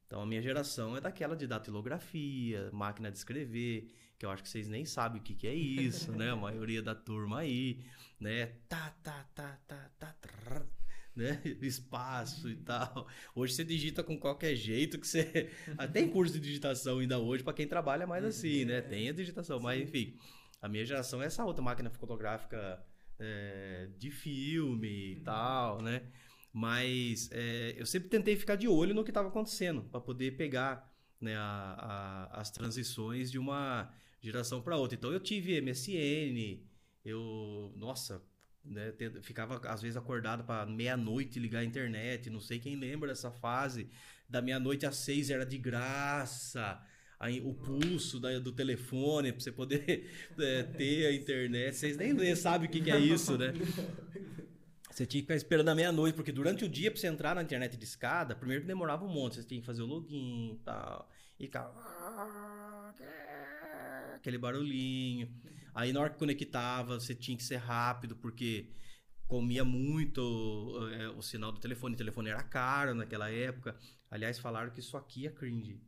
Então 0.07 0.21
a 0.21 0.27
minha 0.27 0.41
geração 0.41 0.97
é 0.97 1.01
daquela 1.01 1.37
de 1.37 1.47
datilografia, 1.47 2.71
máquina 2.73 3.11
de 3.11 3.19
escrever, 3.19 3.91
que 4.19 4.25
eu 4.25 4.31
acho 4.31 4.43
que 4.43 4.49
vocês 4.49 4.69
nem 4.69 4.85
sabem 4.85 5.21
o 5.21 5.25
que, 5.25 5.35
que 5.35 5.47
é 5.47 5.55
isso, 5.55 6.13
né? 6.13 6.31
A 6.31 6.37
maioria 6.37 6.83
da 6.83 6.95
turma 6.95 7.41
aí, 7.41 7.81
né? 8.21 8.53
Tá, 8.69 8.95
tá, 9.03 9.29
tá, 9.35 9.59
tá, 9.67 9.91
tá, 9.99 10.15
trrr, 10.21 10.67
né? 11.17 11.41
Espaço 11.61 12.49
e 12.49 12.57
tal. 12.57 13.09
Hoje 13.35 13.55
você 13.55 13.65
digita 13.65 14.03
com 14.03 14.19
qualquer 14.19 14.55
jeito 14.55 14.99
que 14.99 15.07
você. 15.07 15.51
Tem 15.93 16.09
curso 16.09 16.35
de 16.35 16.41
digitação 16.41 16.99
ainda 16.99 17.19
hoje 17.19 17.43
para 17.43 17.53
quem 17.53 17.67
trabalha 17.67 18.07
mais 18.07 18.25
assim, 18.25 18.65
né? 18.65 18.81
Tem 18.81 19.09
a 19.09 19.13
digitação, 19.13 19.59
mas 19.59 19.83
enfim. 19.83 20.17
A 20.63 20.69
minha 20.69 20.85
geração 20.85 21.23
é 21.23 21.27
essa 21.27 21.45
outra 21.45 21.63
máquina 21.63 21.91
fotográfica 21.91 22.83
é, 23.19 23.89
de 23.99 24.11
filme 24.11 25.13
e 25.13 25.17
tal, 25.17 25.83
né? 25.83 26.03
Mas 26.57 27.29
é, 27.33 27.75
eu 27.77 27.85
sempre 27.85 28.09
tentei 28.09 28.37
ficar 28.37 28.55
de 28.55 28.69
olho 28.69 28.95
no 28.95 29.03
que 29.03 29.11
estava 29.11 29.27
acontecendo, 29.27 29.83
para 29.91 30.01
poder 30.01 30.37
pegar 30.37 30.89
né, 31.21 31.35
a, 31.37 32.29
a, 32.31 32.41
as 32.41 32.49
transições 32.53 33.29
de 33.29 33.41
uma 33.41 33.93
geração 34.21 34.63
para 34.63 34.77
outra. 34.77 34.97
Então 34.97 35.13
eu 35.13 35.19
tive 35.19 35.61
MSN, 35.61 36.63
eu, 37.05 37.73
nossa, 37.77 38.23
né, 38.65 38.95
ficava 39.23 39.61
às 39.69 39.83
vezes 39.83 39.97
acordado 39.97 40.45
para 40.45 40.65
meia-noite 40.65 41.41
ligar 41.41 41.59
a 41.59 41.65
internet. 41.65 42.31
Não 42.31 42.41
sei 42.41 42.61
quem 42.61 42.77
lembra 42.77 43.09
dessa 43.09 43.33
fase. 43.33 43.89
Da 44.29 44.41
meia-noite 44.41 44.87
às 44.87 44.95
seis 44.95 45.31
era 45.31 45.45
de 45.45 45.59
graça. 45.59 46.81
O 47.43 47.53
pulso 47.53 48.21
da, 48.21 48.39
do 48.39 48.53
telefone 48.53 49.33
para 49.33 49.41
você 49.41 49.51
poder 49.51 50.09
é, 50.39 50.63
ter 50.63 51.07
a 51.07 51.13
internet. 51.13 51.75
Vocês 51.75 51.97
nem 51.97 52.37
sabem 52.37 52.69
o 52.69 52.71
que, 52.71 52.81
que 52.81 52.93
é 52.93 53.01
isso, 53.01 53.37
né? 53.37 53.53
Você 54.95 55.05
tinha 55.05 55.21
que 55.21 55.27
ficar 55.27 55.35
esperando 55.35 55.69
a 55.71 55.75
meia-noite, 55.75 56.15
porque 56.15 56.31
durante 56.31 56.65
o 56.65 56.69
dia, 56.69 56.89
pra 56.89 57.01
você 57.01 57.09
entrar 57.09 57.35
na 57.35 57.43
internet 57.43 57.77
de 57.77 57.85
escada, 57.85 58.33
primeiro 58.37 58.63
que 58.63 58.69
demorava 58.69 59.05
um 59.05 59.09
monte, 59.09 59.35
você 59.35 59.43
tinha 59.43 59.61
que 59.61 59.67
fazer 59.67 59.83
o 59.83 59.87
login 59.87 60.53
e 60.53 60.59
tal. 60.65 61.11
E 61.37 61.47
ficava. 61.47 61.75
Aquele 64.15 64.39
barulhinho. 64.39 65.29
Aí 65.75 65.93
na 65.93 65.99
hora 65.99 66.11
que 66.11 66.17
conectava, 66.17 67.01
você 67.01 67.13
tinha 67.13 67.37
que 67.37 67.43
ser 67.43 67.57
rápido, 67.57 68.15
porque 68.15 68.71
comia 69.27 69.65
muito 69.65 70.79
é, 70.93 71.09
o 71.09 71.23
sinal 71.23 71.51
do 71.51 71.59
telefone. 71.59 71.97
O 71.97 71.99
telefone 71.99 72.31
era 72.31 72.45
caro 72.45 72.95
naquela 72.95 73.29
época. 73.29 73.77
Aliás, 74.09 74.39
falaram 74.39 74.71
que 74.71 74.79
isso 74.79 74.97
aqui 74.97 75.27
é 75.27 75.31
cringe. 75.31 75.83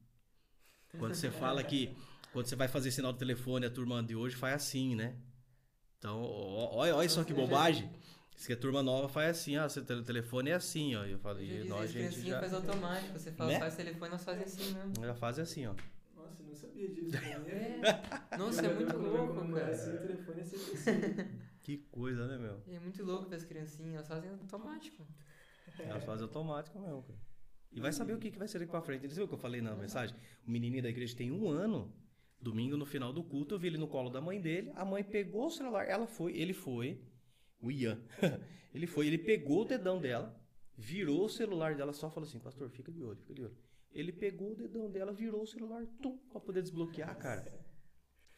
Quando 0.99 1.15
você 1.15 1.31
fala 1.31 1.63
que. 1.63 1.97
Quando 2.33 2.47
você 2.47 2.57
vai 2.57 2.67
fazer 2.67 2.91
sinal 2.91 3.13
do 3.13 3.21
telefone, 3.21 3.67
a 3.67 3.71
turma 3.71 4.03
de 4.03 4.17
hoje 4.17 4.35
faz 4.35 4.57
assim, 4.57 4.97
né? 4.97 5.17
Então, 5.97 6.21
olha, 6.21 6.97
olha 6.97 7.09
só 7.09 7.23
que 7.23 7.33
bobagem. 7.33 7.89
Diz 8.37 8.47
que 8.47 8.53
a 8.53 8.57
turma 8.57 8.83
nova 8.83 9.09
faz 9.09 9.39
assim, 9.39 9.57
ó, 9.57 9.67
seu 9.67 9.83
telefone 9.83 10.51
é 10.51 10.55
assim, 10.55 10.95
ó. 10.95 11.05
Eu 11.05 11.19
falei, 11.19 11.65
nós 11.65 11.85
a 11.85 11.87
gente 11.87 12.21
já... 12.21 12.39
faz 12.39 12.53
automático, 12.53 13.19
você 13.19 13.33
fala, 13.33 13.51
né? 13.51 13.59
faz 13.59 13.77
telefone, 13.77 14.11
nós 14.11 14.25
fazemos 14.25 14.53
assim 14.53 14.75
mesmo. 14.75 14.93
Já 15.01 15.15
faz 15.15 15.39
assim, 15.39 15.67
ó. 15.67 15.75
Nossa, 16.15 16.43
eu 16.43 16.47
não 16.47 16.55
sabia 16.55 16.89
disso. 16.91 17.17
é. 17.17 18.37
Nossa, 18.37 18.67
é 18.67 18.75
muito 18.75 18.97
louco, 18.99 19.53
cara. 19.53 19.73
Assim, 19.73 19.95
o 19.95 19.99
telefone 19.99 20.41
é 20.41 20.45
sempre 20.45 20.73
assim. 20.75 21.39
que 21.63 21.79
coisa, 21.91 22.27
né, 22.27 22.37
meu? 22.37 22.63
É 22.69 22.79
muito 22.79 23.03
louco 23.03 23.27
ver 23.27 23.37
as 23.37 23.45
criancinhas, 23.45 23.95
elas 23.95 24.09
fazem 24.09 24.31
automático. 24.31 25.07
Elas 25.79 26.05
fazem 26.05 26.25
automático 26.25 26.79
mesmo, 26.79 27.03
cara. 27.05 27.19
E 27.73 27.81
vai 27.81 27.93
saber 27.93 28.13
o 28.13 28.19
que, 28.19 28.31
que 28.31 28.39
vai 28.39 28.49
ser 28.49 28.59
daqui 28.59 28.71
pra 28.71 28.83
frente. 28.83 29.09
Você 29.09 29.15
viu 29.15 29.25
o 29.25 29.29
que 29.29 29.35
eu 29.35 29.39
falei 29.39 29.63
na 29.63 29.75
mensagem? 29.75 30.15
O 30.47 30.51
menininho 30.51 30.83
da 30.83 30.91
igreja 30.91 31.17
tem 31.17 31.31
um 31.31 31.49
ano. 31.49 31.91
Domingo, 32.39 32.77
no 32.77 32.85
final 32.85 33.15
do 33.15 33.25
culto, 33.25 33.55
eu 33.55 33.59
vi 33.59 33.69
ele 33.69 33.79
no 33.79 33.89
colo 33.89 34.11
da 34.11 34.21
mãe 34.21 34.41
dele. 34.41 34.71
A 34.75 34.85
mãe 34.85 35.03
pegou 35.03 35.47
o 35.47 35.51
celular, 35.51 35.85
ela 35.85 36.07
foi, 36.07 36.37
ele 36.37 36.53
foi 36.53 37.03
o 37.61 37.71
Ian. 37.71 38.01
ele 38.75 38.87
foi, 38.87 39.07
ele 39.07 39.19
pegou 39.19 39.63
o 39.63 39.65
dedão 39.65 40.01
dela, 40.01 40.39
virou 40.77 41.25
o 41.25 41.29
celular 41.29 41.75
dela, 41.75 41.93
só 41.93 42.11
falou 42.11 42.29
assim, 42.29 42.39
pastor, 42.39 42.69
fica 42.71 42.93
de 42.93 43.03
olho, 43.03 43.19
fica 43.19 43.35
de 43.35 43.43
olho. 43.43 43.57
Ele 43.93 44.13
pegou 44.13 44.53
o 44.53 44.55
dedão 44.55 44.91
dela, 44.91 45.13
virou 45.13 45.43
o 45.43 45.47
celular, 45.47 45.87
tum, 46.03 46.19
pra 46.31 46.41
poder 46.41 46.63
desbloquear, 46.63 47.17
cara. 47.17 47.67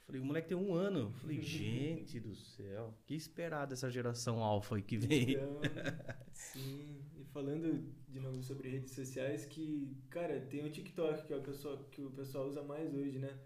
Falei, 0.06 0.20
o 0.22 0.24
moleque 0.24 0.48
tem 0.48 0.56
um 0.56 0.72
ano. 0.72 1.12
Falei, 1.14 1.40
gente 1.42 2.18
do 2.20 2.34
céu, 2.34 2.96
que 3.04 3.14
esperado 3.14 3.74
essa 3.74 3.90
geração 3.90 4.42
alfa 4.42 4.76
aí 4.76 4.82
que 4.82 4.96
vem. 4.96 5.32
Então, 5.32 5.60
sim, 6.32 7.04
e 7.14 7.24
falando 7.24 7.92
de 8.08 8.20
novo 8.20 8.42
sobre 8.42 8.70
redes 8.70 8.92
sociais, 8.92 9.44
que, 9.44 9.96
cara, 10.08 10.40
tem 10.40 10.64
o 10.64 10.70
TikTok, 10.70 11.26
que 11.26 11.32
é 11.32 11.36
o 11.36 11.42
pessoal, 11.42 11.76
que 11.90 12.00
o 12.00 12.10
pessoal 12.10 12.46
usa 12.46 12.62
mais 12.62 12.94
hoje, 12.94 13.18
né? 13.18 13.38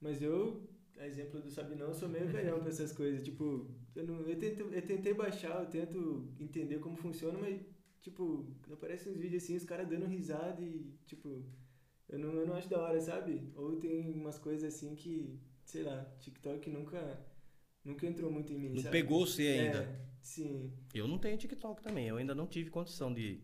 Mas 0.00 0.22
eu 0.22 0.68
a 0.98 1.06
exemplo 1.06 1.40
do 1.40 1.50
Sabinão, 1.50 1.92
sou 1.92 2.08
meio 2.08 2.28
velhão 2.28 2.60
pra 2.60 2.68
essas 2.68 2.92
coisas. 2.92 3.22
Tipo, 3.22 3.68
eu, 3.94 4.06
não, 4.06 4.20
eu, 4.22 4.38
tento, 4.38 4.62
eu 4.62 4.82
tentei 4.82 5.14
baixar, 5.14 5.60
eu 5.62 5.70
tento 5.70 6.28
entender 6.38 6.78
como 6.78 6.96
funciona, 6.96 7.38
mas, 7.38 7.60
tipo, 8.00 8.46
aparecem 8.72 9.12
uns 9.12 9.18
vídeos 9.18 9.42
assim, 9.42 9.56
os 9.56 9.64
caras 9.64 9.88
dando 9.88 10.06
risada 10.06 10.60
e, 10.62 10.92
tipo, 11.06 11.44
eu 12.08 12.18
não, 12.18 12.32
eu 12.34 12.46
não 12.46 12.54
acho 12.54 12.68
da 12.68 12.80
hora, 12.80 13.00
sabe? 13.00 13.50
Ou 13.54 13.76
tem 13.76 14.10
umas 14.12 14.38
coisas 14.38 14.74
assim 14.74 14.94
que, 14.94 15.38
sei 15.64 15.82
lá, 15.82 16.04
TikTok 16.20 16.68
nunca, 16.70 17.24
nunca 17.84 18.06
entrou 18.06 18.30
muito 18.30 18.52
em 18.52 18.58
mim, 18.58 18.68
Não 18.70 18.82
sabe? 18.82 18.90
pegou 18.90 19.26
você 19.26 19.46
é, 19.46 19.60
ainda. 19.60 20.00
Sim. 20.20 20.72
Eu 20.94 21.06
não 21.06 21.18
tenho 21.18 21.38
TikTok 21.38 21.82
também, 21.82 22.08
eu 22.08 22.16
ainda 22.16 22.34
não 22.34 22.46
tive 22.46 22.70
condição 22.70 23.12
de. 23.12 23.42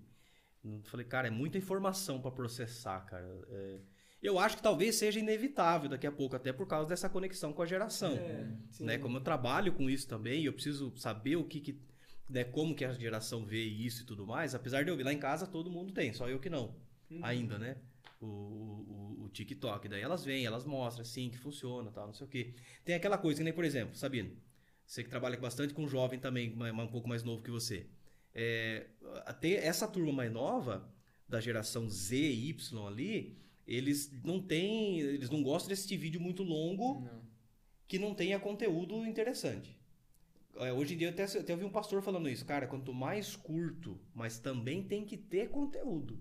Falei, 0.85 1.07
cara, 1.07 1.29
é 1.29 1.31
muita 1.31 1.57
informação 1.57 2.21
para 2.21 2.31
processar, 2.31 3.01
cara. 3.07 3.27
É... 3.49 3.81
Eu 4.23 4.39
acho 4.39 4.57
que 4.57 4.63
talvez 4.63 4.97
seja 4.97 5.19
inevitável 5.19 5.89
daqui 5.89 6.07
a 6.07 6.13
pouco, 6.13 6.37
até 6.37 6.53
por 6.53 6.67
causa 6.67 6.89
dessa 6.89 7.09
conexão 7.09 7.53
com 7.53 7.63
a 7.63 7.67
geração. 7.67 8.13
É, 8.13 8.49
né? 8.81 8.99
Como 8.99 9.17
eu 9.17 9.23
trabalho 9.23 9.73
com 9.73 9.89
isso 9.89 10.07
também, 10.07 10.45
eu 10.45 10.53
preciso 10.53 10.93
saber 10.97 11.37
o 11.37 11.45
que, 11.45 11.61
que 11.61 11.81
né, 12.29 12.45
como 12.45 12.75
que 12.75 12.85
a 12.85 12.93
geração 12.93 13.45
vê 13.45 13.63
isso 13.63 14.03
e 14.03 14.07
tudo 14.07 14.27
mais. 14.27 14.55
Apesar 14.55 14.85
de 14.85 14.91
eu 14.91 14.97
ver 14.97 15.05
lá 15.05 15.13
em 15.13 15.19
casa, 15.19 15.47
todo 15.47 15.71
mundo 15.71 15.93
tem, 15.93 16.13
só 16.13 16.29
eu 16.29 16.39
que 16.39 16.51
não. 16.51 16.77
Uhum. 17.11 17.21
Ainda, 17.23 17.59
né? 17.59 17.77
O, 18.21 18.27
o, 18.27 19.25
o 19.25 19.29
TikTok. 19.31 19.89
Daí 19.89 20.03
elas 20.03 20.25
vêm, 20.25 20.45
elas 20.45 20.67
mostram 20.67 21.03
assim 21.03 21.31
que 21.31 21.39
funciona, 21.39 21.91
tal, 21.91 22.07
não 22.07 22.15
sei 22.15 22.27
o 22.27 22.31
quê. 22.31 22.55
Tem 22.85 22.95
aquela 22.95 23.17
coisa 23.17 23.41
que 23.41 23.45
nem, 23.45 23.53
por 23.55 23.65
exemplo, 23.65 23.97
Sabino, 23.97 24.37
você 24.87 25.03
que 25.03 25.09
trabalha 25.09 25.39
bastante 25.39 25.73
com 25.73 25.89
jovem 25.89 26.19
também, 26.19 26.55
um 26.55 26.87
pouco 26.89 27.09
mais 27.09 27.23
novo 27.23 27.43
que 27.43 27.51
você. 27.51 27.87
É, 28.35 28.87
até 29.25 29.55
essa 29.67 29.89
turma 29.89 30.13
mais 30.13 30.33
nova, 30.33 30.93
da 31.29 31.41
geração 31.41 31.89
Z 31.89 32.17
e 32.17 32.51
Y 32.51 32.87
ali, 32.87 33.39
eles 33.71 34.11
não 34.25 34.41
têm. 34.43 34.99
Eles 35.01 35.31
não 35.31 35.43
gostam 35.43 35.69
de 35.69 35.75
assistir 35.75 35.97
vídeo 35.97 36.21
muito 36.21 36.43
longo 36.43 37.01
Não. 37.03 37.23
que 37.87 37.99
não 37.99 38.15
tenha 38.15 38.39
conteúdo 38.41 39.07
interessante. 39.07 39.79
É, 40.57 40.73
Hoje 40.73 40.95
em 40.95 40.99
dia 40.99 41.09
eu 41.09 41.13
até, 41.13 41.25
até 41.25 41.53
ouvi 41.53 41.65
um 41.65 41.71
pastor 41.71 42.03
falando 42.03 42.29
isso. 42.29 42.45
Cara, 42.45 42.67
quanto 42.67 42.93
mais 42.93 43.37
curto, 43.37 44.01
mas 44.13 44.39
também 44.39 44.83
tem 44.83 45.05
que 45.05 45.17
ter 45.17 45.49
conteúdo. 45.51 46.21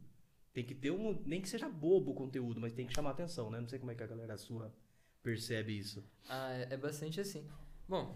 Tem 0.53 0.63
que 0.63 0.75
ter 0.75 0.91
um. 0.91 1.21
Nem 1.25 1.41
que 1.41 1.49
seja 1.49 1.67
bobo 1.67 2.11
o 2.11 2.15
conteúdo, 2.15 2.61
mas 2.61 2.73
tem 2.73 2.85
que 2.85 2.93
chamar 2.93 3.11
atenção, 3.11 3.49
né? 3.49 3.59
Não 3.59 3.67
sei 3.67 3.79
como 3.79 3.91
é 3.91 3.95
que 3.95 4.03
a 4.03 4.07
galera 4.07 4.37
sua 4.37 4.73
percebe 5.23 5.77
isso. 5.77 6.03
Ah, 6.27 6.53
é 6.53 6.73
é 6.73 6.77
bastante 6.77 7.19
assim. 7.19 7.47
Bom, 7.87 8.15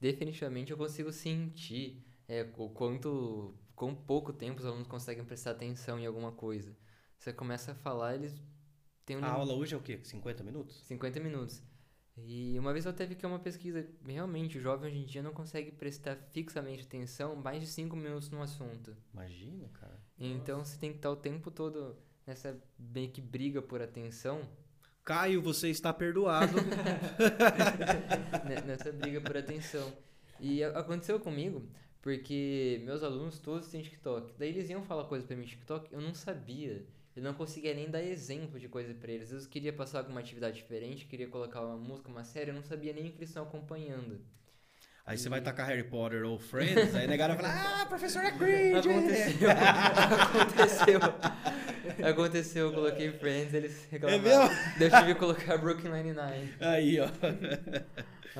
definitivamente 0.00 0.70
eu 0.70 0.76
consigo 0.76 1.10
sentir 1.12 2.04
é, 2.28 2.46
o 2.56 2.68
quanto, 2.68 3.54
com 3.74 3.94
pouco 3.94 4.32
tempo 4.32 4.60
os 4.60 4.66
alunos 4.66 4.86
conseguem 4.86 5.24
prestar 5.24 5.52
atenção 5.52 5.98
em 5.98 6.06
alguma 6.06 6.32
coisa. 6.32 6.76
Você 7.20 7.34
começa 7.34 7.72
a 7.72 7.74
falar, 7.74 8.14
eles 8.14 8.34
têm 9.04 9.18
um 9.18 9.24
A 9.24 9.28
aula 9.28 9.52
hoje 9.52 9.74
é 9.74 9.76
o 9.76 9.80
quê? 9.82 10.00
50 10.02 10.42
minutos? 10.42 10.80
50 10.86 11.20
minutos. 11.20 11.62
E 12.16 12.58
uma 12.58 12.72
vez 12.72 12.86
eu 12.86 12.94
teve 12.94 13.14
que 13.14 13.26
uma 13.26 13.38
pesquisa, 13.38 13.86
realmente 14.06 14.56
o 14.56 14.60
jovem 14.60 14.90
hoje 14.90 14.98
em 15.02 15.04
dia 15.04 15.22
não 15.22 15.32
consegue 15.34 15.70
prestar 15.70 16.16
fixamente 16.32 16.84
atenção 16.84 17.36
mais 17.36 17.60
de 17.60 17.66
5 17.66 17.94
minutos 17.94 18.30
num 18.30 18.40
assunto. 18.40 18.96
Imagina, 19.12 19.68
cara. 19.68 20.00
Então 20.18 20.64
você 20.64 20.78
tem 20.78 20.92
que 20.92 20.96
estar 20.96 21.10
o 21.10 21.16
tempo 21.16 21.50
todo 21.50 21.94
nessa 22.26 22.58
meio 22.78 23.10
que 23.10 23.20
briga 23.20 23.60
por 23.60 23.82
atenção, 23.82 24.40
Caio, 25.04 25.42
você 25.42 25.68
está 25.68 25.92
perdoado. 25.92 26.56
ne- 28.48 28.60
nessa 28.62 28.92
briga 28.92 29.20
por 29.20 29.36
atenção. 29.36 29.92
E 30.38 30.64
aconteceu 30.64 31.20
comigo 31.20 31.68
porque 32.00 32.80
meus 32.84 33.02
alunos 33.02 33.38
todos 33.38 33.68
têm 33.68 33.82
TikTok. 33.82 34.32
Daí 34.38 34.48
eles 34.48 34.70
iam 34.70 34.82
falar 34.82 35.04
coisa 35.04 35.26
pra 35.26 35.36
mim 35.36 35.42
no 35.42 35.48
TikTok, 35.48 35.92
eu 35.92 36.00
não 36.00 36.14
sabia. 36.14 36.86
Eu 37.16 37.22
não 37.22 37.34
conseguia 37.34 37.74
nem 37.74 37.90
dar 37.90 38.02
exemplo 38.02 38.58
de 38.58 38.68
coisa 38.68 38.94
pra 38.94 39.10
eles. 39.10 39.24
Às 39.24 39.30
vezes 39.32 39.46
eu 39.46 39.50
queria 39.50 39.72
passar 39.72 39.98
alguma 39.98 40.20
atividade 40.20 40.56
diferente, 40.56 41.06
queria 41.06 41.28
colocar 41.28 41.60
uma 41.60 41.76
música, 41.76 42.08
uma 42.08 42.24
série, 42.24 42.50
eu 42.50 42.54
não 42.54 42.62
sabia 42.62 42.92
nem 42.92 43.08
o 43.08 43.10
que 43.10 43.18
eles 43.18 43.30
estão 43.30 43.42
acompanhando. 43.42 44.20
Aí 45.04 45.18
você 45.18 45.28
vai 45.28 45.40
tacar 45.40 45.66
Harry 45.66 45.82
Potter 45.82 46.24
ou 46.24 46.38
Friends, 46.38 46.94
aí 46.94 47.04
a 47.04 47.08
negada 47.08 47.34
vai 47.34 47.42
falar, 47.42 47.82
ah, 47.82 47.86
professor 47.90 48.22
é 48.22 48.30
cringe. 48.30 48.88
Aconteceu. 48.88 49.50
aconteceu. 50.20 51.00
Aconteceu, 52.08 52.66
eu 52.68 52.72
coloquei 52.72 53.10
Friends, 53.12 53.52
eles 53.52 53.88
reclamaram. 53.90 54.22
mesmo? 54.22 54.78
Daí 54.78 54.88
eu 54.88 54.98
tive 54.98 55.14
que 55.14 55.18
colocar 55.18 55.58
Brooklyn 55.58 55.90
Nine-Nine. 55.90 56.54
Aí, 56.60 57.00
ó. 57.00 57.08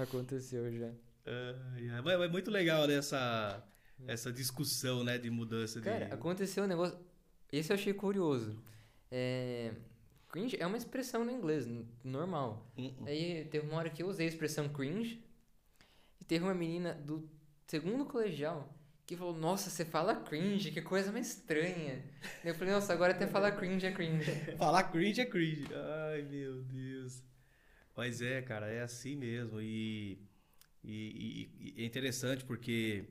Aconteceu 0.01 0.71
já. 0.73 0.91
Mas 2.05 2.21
é 2.21 2.29
muito 2.29 2.51
legal 2.51 2.87
né, 2.87 2.95
essa, 2.95 3.63
essa 4.07 4.33
discussão, 4.33 5.03
né, 5.03 5.19
de 5.19 5.31
mudança 5.31 5.81
Cara, 5.81 6.07
de... 6.07 6.15
aconteceu 6.15 6.65
um 6.65 6.67
negócio. 6.67 6.97
Esse 7.53 7.73
eu 7.73 7.75
achei 7.75 7.93
curioso. 7.93 8.57
É... 9.11 9.73
Cringe 10.29 10.57
é 10.61 10.67
uma 10.67 10.77
expressão 10.77 11.25
no 11.25 11.31
inglês, 11.33 11.67
normal. 12.05 12.71
Hum, 12.79 12.93
hum. 13.01 13.05
Aí 13.07 13.45
teve 13.47 13.67
uma 13.67 13.77
hora 13.79 13.91
que 13.91 14.03
eu 14.03 14.09
usei 14.09 14.27
a 14.27 14.29
expressão 14.29 14.69
cringe. 14.69 15.21
E 16.21 16.25
teve 16.25 16.45
uma 16.45 16.55
menina 16.55 16.95
do 16.95 17.29
segundo 17.67 18.05
colegial 18.05 18.73
que 19.07 19.17
falou: 19.17 19.35
Nossa, 19.37 19.69
você 19.69 19.85
fala 19.85 20.15
cringe, 20.15 20.71
que 20.71 20.81
coisa 20.81 21.11
mais 21.11 21.29
estranha. 21.31 22.05
Eu 22.45 22.55
falei: 22.55 22.73
Nossa, 22.73 22.93
agora 22.93 23.13
até 23.13 23.27
falar 23.27 23.53
cringe 23.53 23.85
é 23.87 23.91
cringe. 23.93 24.31
Falar 24.57 24.85
cringe 24.85 25.21
é 25.21 25.27
cringe. 25.27 25.67
Ai, 25.75 26.23
meu 26.23 26.63
Deus. 26.63 27.21
Mas 27.97 28.23
é, 28.23 28.41
cara, 28.41 28.69
é 28.69 28.83
assim 28.83 29.17
mesmo. 29.17 29.61
E, 29.61 30.17
e- 30.85 31.49
e- 31.65 31.75
e 31.77 31.83
é 31.83 31.87
interessante 31.87 32.45
porque 32.45 33.05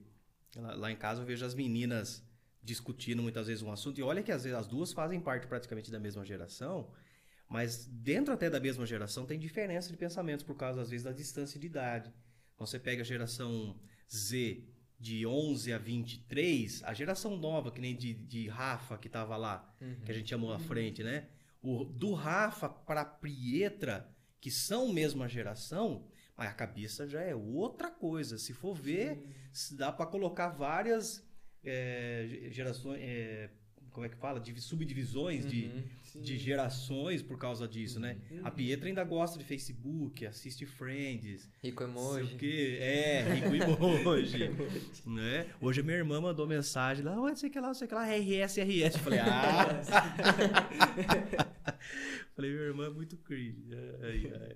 lá, 0.56 0.74
lá 0.76 0.92
em 0.92 0.96
casa 0.96 1.22
eu 1.22 1.26
vejo 1.26 1.46
as 1.46 1.54
meninas 1.54 2.24
discutindo 2.62 3.22
muitas 3.22 3.48
vezes 3.48 3.64
um 3.64 3.72
assunto. 3.72 4.00
E 4.00 4.04
olha 4.04 4.22
que 4.22 4.32
às 4.32 4.44
vezes 4.44 4.58
as 4.58 4.68
duas 4.68 4.92
fazem 4.92 5.20
parte 5.20 5.48
praticamente 5.48 5.92
da 5.92 6.00
mesma 6.00 6.26
geração. 6.26 6.92
Mas 7.48 7.86
dentro 7.86 8.34
até 8.34 8.50
da 8.50 8.60
mesma 8.60 8.86
geração 8.86 9.26
tem 9.26 9.40
diferença 9.40 9.90
de 9.90 9.98
pensamentos 9.98 10.44
por 10.44 10.56
causa, 10.56 10.82
às 10.82 10.90
vezes, 10.90 11.04
da 11.04 11.12
distância 11.12 11.60
de 11.60 11.66
idade. 11.66 12.14
Então 12.54 12.68
você 12.68 12.78
pega 12.78 13.02
a 13.02 13.06
geração 13.06 13.80
Z 14.12 14.64
de 15.00 15.26
11 15.26 15.74
a 15.74 15.78
23, 15.78 16.84
a 16.84 16.94
geração 16.94 17.38
nova, 17.38 17.72
que 17.72 17.80
nem 17.80 17.96
de, 17.96 18.14
de 18.14 18.48
Rafa, 18.50 18.98
que 18.98 19.08
tava 19.08 19.38
lá, 19.38 19.74
que 20.06 20.12
a 20.12 20.14
gente 20.14 20.30
chamou 20.30 20.52
à 20.52 20.60
frente, 20.60 21.02
né? 21.02 21.30
O, 21.62 21.86
do 21.86 22.14
Rafa 22.14 22.70
para 22.70 23.06
Prietra, 23.06 24.14
que 24.42 24.52
são 24.52 24.92
mesma 24.92 25.28
geração, 25.28 26.06
mas 26.36 26.50
a 26.50 26.54
cabeça 26.54 27.08
já 27.08 27.22
é 27.22 27.34
outra 27.34 27.90
coisa. 27.90 28.38
Se 28.38 28.54
for 28.54 28.76
ver, 28.76 29.26
se 29.52 29.76
dá 29.76 29.92
para 29.92 30.06
colocar 30.06 30.50
várias 30.50 31.29
é, 31.64 32.26
ge- 32.30 32.52
gerações, 32.52 33.00
é, 33.02 33.50
como 33.92 34.06
é 34.06 34.10
que 34.10 34.16
fala? 34.16 34.40
Divi- 34.40 34.62
subdivisões 34.62 35.46
de, 35.46 35.66
Uhum. 35.66 35.84
Sim. 36.04 36.22
de 36.22 36.38
gerações 36.38 37.22
por 37.22 37.38
causa 37.38 37.68
disso, 37.68 38.00
né? 38.00 38.18
Uhum. 38.32 38.42
A 38.46 38.52
Pietra 38.52 38.88
ainda 38.88 39.04
gosta 39.04 39.38
de 39.38 39.44
Facebook, 39.44 40.26
assiste 40.26 40.66
Friends, 40.66 41.50
Rico 41.62 41.86
não 41.88 41.96
sei 41.96 42.04
o 42.14 42.20
emoji. 42.20 42.36
quê. 42.38 42.78
É, 42.80 43.24
rico 43.34 43.84
emoji. 43.96 44.50
né? 45.06 45.48
Hoje 45.60 45.82
a 45.82 45.84
minha 45.84 45.98
irmã 45.98 46.22
mandou 46.22 46.48
mensagem 46.48 47.04
lá, 47.04 47.20
"Oi, 47.20 47.32
não 47.32 47.38
sei 47.38 47.50
que 47.50 47.60
lá, 47.60 47.68
não 47.68 47.74
sei 47.74 47.88
que 47.88 47.94
lá, 47.96 48.06
RS, 48.06 48.58
RS. 48.62 48.96
Eu 48.96 49.00
falei, 49.02 49.20
ah! 49.20 49.82
falei, 52.36 52.52
minha 52.52 52.64
irmã 52.64 52.86
é 52.88 52.90
muito 52.90 53.18
cringe. 53.18 53.66
Ai, 54.02 54.32
ai. 54.42 54.56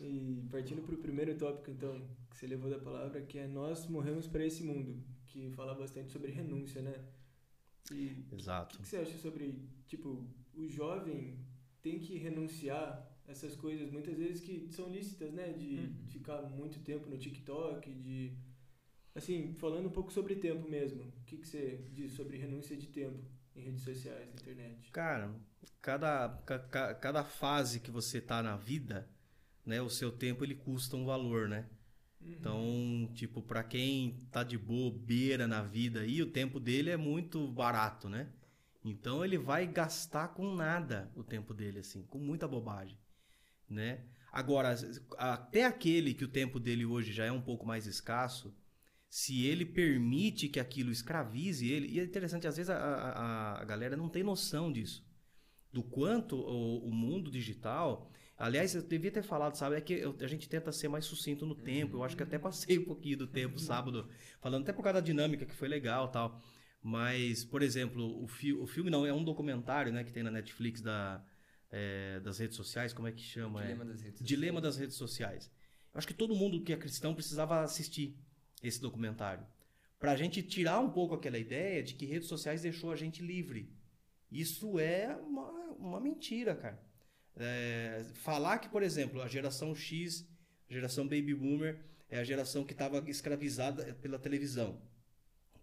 E 0.00 0.42
partindo 0.50 0.82
para 0.82 0.94
o 0.94 0.98
primeiro 0.98 1.36
tópico, 1.36 1.70
então, 1.70 2.00
que 2.30 2.36
você 2.36 2.46
levou 2.46 2.68
da 2.70 2.78
palavra, 2.78 3.22
que 3.22 3.38
é 3.38 3.46
Nós 3.46 3.86
Morremos 3.86 4.26
para 4.26 4.44
Esse 4.44 4.62
Mundo, 4.64 5.02
que 5.26 5.50
fala 5.52 5.74
bastante 5.74 6.10
sobre 6.10 6.32
renúncia, 6.32 6.82
né? 6.82 7.04
E 7.92 8.24
o 8.32 8.34
Exato. 8.36 8.78
que 8.78 8.86
você 8.88 8.96
acha 8.96 9.16
sobre, 9.18 9.68
tipo, 9.86 10.26
o 10.54 10.68
jovem 10.68 11.38
tem 11.82 11.98
que 12.00 12.16
renunciar 12.18 13.08
essas 13.26 13.54
coisas, 13.56 13.90
muitas 13.90 14.16
vezes 14.18 14.40
que 14.40 14.68
são 14.72 14.88
lícitas, 14.90 15.32
né? 15.32 15.52
De 15.52 15.76
Uhum. 15.76 16.06
ficar 16.08 16.42
muito 16.42 16.80
tempo 16.80 17.08
no 17.08 17.16
TikTok, 17.18 17.92
de... 17.92 18.32
Assim, 19.14 19.54
falando 19.54 19.86
um 19.86 19.92
pouco 19.92 20.12
sobre 20.12 20.34
tempo 20.34 20.68
mesmo, 20.68 21.04
o 21.04 21.24
que, 21.24 21.36
que 21.36 21.46
você 21.46 21.86
diz 21.92 22.12
sobre 22.12 22.36
renúncia 22.36 22.76
de 22.76 22.88
tempo 22.88 23.24
em 23.54 23.60
redes 23.62 23.82
sociais, 23.82 24.26
na 24.26 24.34
internet? 24.34 24.90
Cara, 24.90 25.32
cada, 25.80 26.30
ca- 26.44 26.58
ca- 26.58 26.94
cada 26.94 27.22
fase 27.22 27.78
que 27.78 27.92
você 27.92 28.20
tá 28.20 28.42
na 28.42 28.56
vida, 28.56 29.08
né, 29.64 29.80
o 29.80 29.88
seu 29.88 30.12
tempo 30.12 30.44
ele 30.44 30.54
custa 30.54 30.96
um 30.96 31.04
valor, 31.04 31.48
né? 31.48 31.66
Uhum. 32.20 32.32
Então, 32.32 33.10
tipo, 33.14 33.42
pra 33.42 33.62
quem 33.62 34.18
tá 34.30 34.42
de 34.42 34.56
bobeira 34.56 35.46
na 35.46 35.62
vida 35.62 36.00
aí, 36.00 36.22
o 36.22 36.30
tempo 36.30 36.58
dele 36.58 36.90
é 36.90 36.96
muito 36.96 37.46
barato, 37.48 38.08
né? 38.08 38.28
Então 38.84 39.24
ele 39.24 39.38
vai 39.38 39.66
gastar 39.66 40.28
com 40.28 40.54
nada 40.54 41.10
o 41.14 41.24
tempo 41.24 41.54
dele, 41.54 41.78
assim, 41.78 42.02
com 42.04 42.18
muita 42.18 42.46
bobagem, 42.46 42.98
né? 43.68 44.04
Agora, 44.30 44.74
até 45.16 45.64
aquele 45.64 46.12
que 46.12 46.24
o 46.24 46.28
tempo 46.28 46.58
dele 46.58 46.84
hoje 46.84 47.12
já 47.12 47.24
é 47.24 47.32
um 47.32 47.40
pouco 47.40 47.64
mais 47.64 47.86
escasso, 47.86 48.54
se 49.08 49.46
ele 49.46 49.64
permite 49.64 50.48
que 50.48 50.58
aquilo 50.58 50.90
escravize 50.90 51.70
ele, 51.70 51.86
e 51.88 52.00
é 52.00 52.04
interessante, 52.04 52.46
às 52.46 52.56
vezes 52.56 52.68
a, 52.68 52.76
a, 52.76 53.62
a 53.62 53.64
galera 53.64 53.96
não 53.96 54.08
tem 54.08 54.24
noção 54.24 54.72
disso, 54.72 55.06
do 55.74 55.82
quanto 55.82 56.36
o, 56.36 56.86
o 56.88 56.92
mundo 56.92 57.30
digital 57.30 58.10
Aliás, 58.36 58.74
eu 58.74 58.82
devia 58.82 59.12
ter 59.12 59.22
falado, 59.22 59.54
sabe? 59.54 59.76
É 59.76 59.80
que 59.80 59.92
eu- 59.92 60.16
a 60.20 60.26
gente 60.26 60.48
tenta 60.48 60.72
ser 60.72 60.88
mais 60.88 61.04
sucinto 61.04 61.46
no 61.46 61.54
tempo. 61.54 61.96
Eu 61.98 62.02
acho 62.02 62.16
que 62.16 62.22
até 62.22 62.36
passei 62.36 62.78
um 62.80 62.84
pouquinho 62.84 63.16
do 63.18 63.26
tempo 63.28 63.60
sábado, 63.60 64.08
falando 64.40 64.62
até 64.64 64.72
por 64.72 64.82
causa 64.82 65.00
da 65.00 65.06
dinâmica 65.06 65.46
que 65.46 65.54
foi 65.54 65.68
legal 65.68 66.08
tal. 66.08 66.42
Mas, 66.82 67.44
por 67.44 67.62
exemplo, 67.62 68.22
o, 68.22 68.26
fi 68.26 68.52
o 68.52 68.66
filme 68.66 68.90
não, 68.90 69.06
é 69.06 69.12
um 69.12 69.22
documentário, 69.22 69.92
né, 69.92 70.02
que 70.02 70.12
tem 70.12 70.22
na 70.22 70.32
Netflix 70.32 70.82
da, 70.82 71.24
é, 71.70 72.18
das 72.20 72.38
redes 72.38 72.56
sociais, 72.56 72.92
como 72.92 73.06
é 73.06 73.12
que 73.12 73.22
chama? 73.22 73.62
É, 73.62 73.66
Dilema 73.68 73.84
das 73.84 74.02
redes 74.02 74.20
Dilema 74.26 74.60
das 74.60 74.76
redes 74.76 74.96
sociais. 74.96 75.50
Eu 75.94 75.98
acho 75.98 76.06
que 76.08 76.12
todo 76.12 76.34
mundo 76.34 76.60
que 76.62 76.72
é 76.72 76.76
cristão 76.76 77.14
precisava 77.14 77.60
assistir 77.62 78.18
esse 78.62 78.80
documentário. 78.80 79.46
Pra 79.98 80.16
gente 80.16 80.42
tirar 80.42 80.80
um 80.80 80.90
pouco 80.90 81.14
aquela 81.14 81.38
ideia 81.38 81.82
de 81.84 81.94
que 81.94 82.04
redes 82.04 82.28
sociais 82.28 82.62
deixou 82.62 82.90
a 82.90 82.96
gente 82.96 83.22
livre. 83.22 83.72
Isso 84.34 84.80
é 84.80 85.16
uma, 85.16 85.48
uma 85.78 86.00
mentira, 86.00 86.56
cara. 86.56 86.82
É, 87.36 88.04
falar 88.14 88.58
que, 88.58 88.68
por 88.68 88.82
exemplo, 88.82 89.22
a 89.22 89.28
geração 89.28 89.72
X, 89.76 90.28
a 90.68 90.72
geração 90.72 91.04
Baby 91.04 91.34
Boomer, 91.34 91.78
é 92.08 92.18
a 92.18 92.24
geração 92.24 92.64
que 92.64 92.72
estava 92.72 92.98
escravizada 93.08 93.94
pela 94.02 94.18
televisão, 94.18 94.82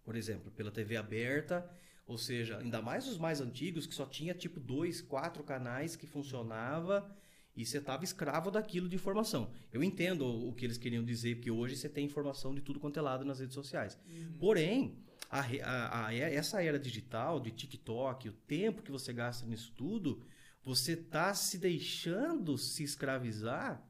por 0.05 0.15
exemplo, 0.15 0.51
pela 0.51 0.71
TV 0.71 0.95
aberta, 0.95 1.69
ou 2.07 2.17
seja, 2.17 2.59
ainda 2.59 2.81
mais 2.81 3.07
os 3.07 3.17
mais 3.17 3.41
antigos 3.41 3.85
que 3.85 3.93
só 3.93 4.05
tinha 4.05 4.33
tipo 4.33 4.57
dois, 4.57 5.01
quatro 5.01 5.43
canais 5.43 5.97
que 5.97 6.07
funcionava 6.07 7.13
e 7.55 7.65
você 7.65 7.77
estava 7.77 8.05
escravo 8.05 8.49
daquilo 8.49 8.87
de 8.87 8.95
informação. 8.95 9.51
Eu 9.71 9.83
entendo 9.83 10.25
o 10.25 10.53
que 10.53 10.65
eles 10.65 10.77
queriam 10.77 11.03
dizer, 11.03 11.35
porque 11.35 11.51
hoje 11.51 11.75
você 11.75 11.89
tem 11.89 12.05
informação 12.05 12.55
de 12.55 12.61
tudo 12.61 12.79
quanto 12.79 12.97
é 12.97 13.01
lado 13.01 13.25
nas 13.25 13.39
redes 13.39 13.53
sociais. 13.53 13.99
Uhum. 14.09 14.37
Porém, 14.39 14.97
a, 15.31 15.39
a, 15.39 16.07
a, 16.07 16.13
essa 16.13 16.61
era 16.61 16.77
digital, 16.77 17.39
de 17.39 17.51
TikTok, 17.51 18.29
o 18.29 18.33
tempo 18.33 18.83
que 18.83 18.91
você 18.91 19.13
gasta 19.13 19.45
nisso 19.45 19.73
tudo, 19.75 20.21
você 20.63 20.93
está 20.93 21.33
se 21.33 21.57
deixando 21.57 22.57
se 22.57 22.83
escravizar, 22.83 23.83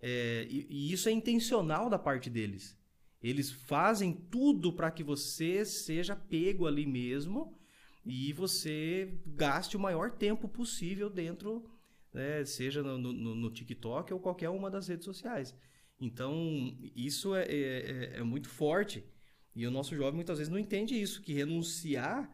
é, 0.00 0.46
e, 0.50 0.66
e 0.68 0.92
isso 0.92 1.08
é 1.08 1.12
intencional 1.12 1.88
da 1.88 1.98
parte 1.98 2.28
deles. 2.28 2.78
Eles 3.22 3.50
fazem 3.50 4.12
tudo 4.12 4.72
para 4.72 4.90
que 4.90 5.02
você 5.02 5.64
seja 5.64 6.14
pego 6.14 6.66
ali 6.66 6.84
mesmo 6.84 7.56
e 8.04 8.32
você 8.32 9.16
gaste 9.26 9.76
o 9.76 9.80
maior 9.80 10.10
tempo 10.10 10.48
possível 10.48 11.08
dentro 11.08 11.72
né, 12.12 12.44
seja 12.44 12.82
no, 12.82 12.98
no, 12.98 13.34
no, 13.34 13.50
TikTok 13.50 14.12
ou 14.12 14.20
qualquer 14.20 14.50
uma 14.50 14.70
das 14.70 14.88
redes 14.88 15.04
sociais. 15.04 15.56
Então, 16.00 16.76
isso 16.94 17.34
é, 17.34 17.44
é, 17.44 17.56
é, 17.56 18.12
é, 18.18 18.22
muito 18.22 18.48
forte. 18.48 19.04
E 19.54 19.66
o 19.66 19.70
nosso 19.70 19.94
jovem 19.94 20.14
muitas 20.14 20.38
vezes 20.38 20.50
não 20.50 20.58
entende 20.58 21.00
isso, 21.00 21.22
que 21.22 21.32
renunciar 21.32 22.30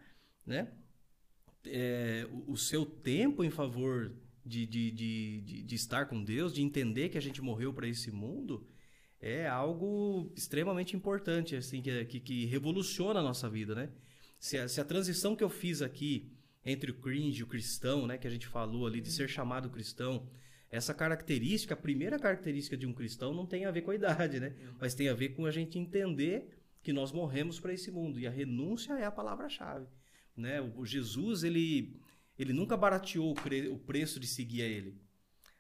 né, 0.46 0.72
é, 1.66 2.26
o, 2.30 2.52
o, 2.52 2.56
seu 2.56 2.86
tempo 2.86 3.42
em 3.42 3.50
favor 3.50 4.14
de, 4.44 4.66
de, 4.66 4.90
de, 4.90 5.40
de, 5.40 5.62
de 5.62 5.74
estar 5.74 6.06
com 6.06 6.22
Deus, 6.22 6.52
de 6.52 6.62
entender 6.62 7.08
que 7.08 7.18
a 7.18 7.22
gente 7.22 7.42
morreu 7.42 7.72
para 7.72 7.88
esse 7.88 8.10
mundo, 8.10 8.66
é 9.20 9.48
algo 9.48 10.32
extremamente 10.36 10.96
importante, 10.96 11.56
assim, 11.56 11.82
que, 11.82 12.04
que, 12.04 12.20
que 12.20 12.46
revoluciona 12.46 13.20
a 13.20 13.22
nossa 13.22 13.50
vida, 13.50 13.74
né? 13.74 13.90
Se 14.38 14.56
a, 14.56 14.68
se 14.68 14.80
a 14.80 14.84
transição 14.84 15.34
que 15.34 15.42
eu 15.42 15.50
fiz 15.50 15.82
aqui 15.82 16.30
entre 16.64 16.90
o 16.90 16.94
cringe 16.94 17.40
e 17.40 17.42
o 17.42 17.46
cristão, 17.46 18.06
né, 18.06 18.18
que 18.18 18.26
a 18.26 18.30
gente 18.30 18.46
falou 18.46 18.86
ali, 18.86 19.00
de 19.00 19.10
ser 19.10 19.28
chamado 19.28 19.70
cristão. 19.70 20.28
Essa 20.70 20.92
característica, 20.92 21.72
a 21.72 21.76
primeira 21.76 22.18
característica 22.18 22.76
de 22.76 22.86
um 22.86 22.92
cristão 22.92 23.32
não 23.32 23.46
tem 23.46 23.64
a 23.64 23.70
ver 23.70 23.82
com 23.82 23.90
a 23.90 23.94
idade, 23.94 24.38
né? 24.38 24.54
Mas 24.78 24.94
tem 24.94 25.08
a 25.08 25.14
ver 25.14 25.30
com 25.30 25.46
a 25.46 25.50
gente 25.50 25.78
entender 25.78 26.57
que 26.82 26.92
nós 26.92 27.12
morremos 27.12 27.58
para 27.60 27.72
esse 27.72 27.90
mundo. 27.90 28.18
E 28.18 28.26
a 28.26 28.30
renúncia 28.30 28.92
é 28.94 29.04
a 29.04 29.10
palavra-chave. 29.10 29.86
Né? 30.36 30.60
O 30.60 30.86
Jesus, 30.86 31.42
ele, 31.42 32.00
ele 32.38 32.52
nunca 32.52 32.76
barateou 32.76 33.34
o 33.70 33.78
preço 33.78 34.20
de 34.20 34.26
seguir 34.26 34.62
a 34.62 34.66
ele. 34.66 35.00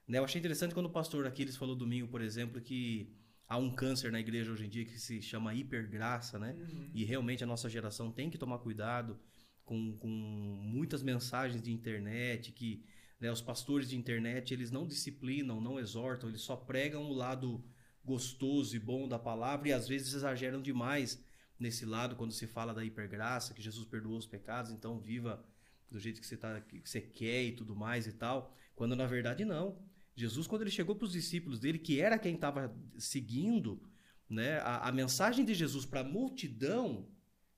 Né? 0.06 0.18
Eu 0.18 0.24
achei 0.24 0.38
interessante 0.38 0.74
quando 0.74 0.86
o 0.86 0.92
pastor 0.92 1.26
Aquiles 1.26 1.56
falou 1.56 1.76
domingo, 1.76 2.08
por 2.08 2.22
exemplo, 2.22 2.60
que 2.60 3.12
há 3.46 3.56
um 3.56 3.70
câncer 3.70 4.12
na 4.12 4.20
igreja 4.20 4.52
hoje 4.52 4.66
em 4.66 4.68
dia 4.68 4.84
que 4.84 4.98
se 4.98 5.20
chama 5.22 5.54
hipergraça, 5.54 6.38
né? 6.38 6.54
Uhum. 6.54 6.90
E 6.94 7.04
realmente 7.04 7.42
a 7.42 7.46
nossa 7.46 7.68
geração 7.68 8.12
tem 8.12 8.28
que 8.30 8.38
tomar 8.38 8.58
cuidado 8.58 9.18
com, 9.64 9.96
com 9.98 10.08
muitas 10.08 11.02
mensagens 11.02 11.62
de 11.62 11.72
internet, 11.72 12.52
que 12.52 12.84
né, 13.20 13.30
os 13.30 13.42
pastores 13.42 13.88
de 13.88 13.96
internet 13.96 14.52
eles 14.52 14.70
não 14.70 14.86
disciplinam, 14.86 15.60
não 15.60 15.78
exortam, 15.78 16.28
eles 16.28 16.42
só 16.42 16.56
pregam 16.56 17.04
o 17.04 17.12
lado 17.12 17.64
gostoso 18.08 18.74
e 18.74 18.78
bom 18.78 19.06
da 19.06 19.18
palavra 19.18 19.68
e 19.68 19.72
às 19.72 19.86
vezes 19.86 20.14
exageram 20.14 20.62
demais 20.62 21.22
nesse 21.60 21.84
lado 21.84 22.16
quando 22.16 22.32
se 22.32 22.46
fala 22.46 22.72
da 22.72 22.82
hipergraça, 22.82 23.52
que 23.52 23.60
Jesus 23.60 23.86
perdoou 23.86 24.16
os 24.16 24.26
pecados, 24.26 24.70
então 24.70 24.98
viva 24.98 25.44
do 25.90 26.00
jeito 26.00 26.20
que 26.20 26.26
você, 26.26 26.36
tá, 26.36 26.58
que 26.62 26.88
você 26.88 27.02
quer 27.02 27.44
e 27.44 27.52
tudo 27.52 27.76
mais 27.76 28.06
e 28.06 28.12
tal, 28.12 28.50
quando 28.74 28.96
na 28.96 29.06
verdade 29.06 29.44
não. 29.44 29.78
Jesus, 30.16 30.46
quando 30.46 30.62
ele 30.62 30.70
chegou 30.70 30.96
para 30.96 31.04
os 31.04 31.12
discípulos 31.12 31.60
dele, 31.60 31.78
que 31.78 32.00
era 32.00 32.18
quem 32.18 32.34
estava 32.34 32.74
seguindo, 32.96 33.80
né, 34.28 34.58
a, 34.60 34.88
a 34.88 34.92
mensagem 34.92 35.44
de 35.44 35.54
Jesus 35.54 35.84
para 35.84 36.00
a 36.00 36.04
multidão 36.04 37.06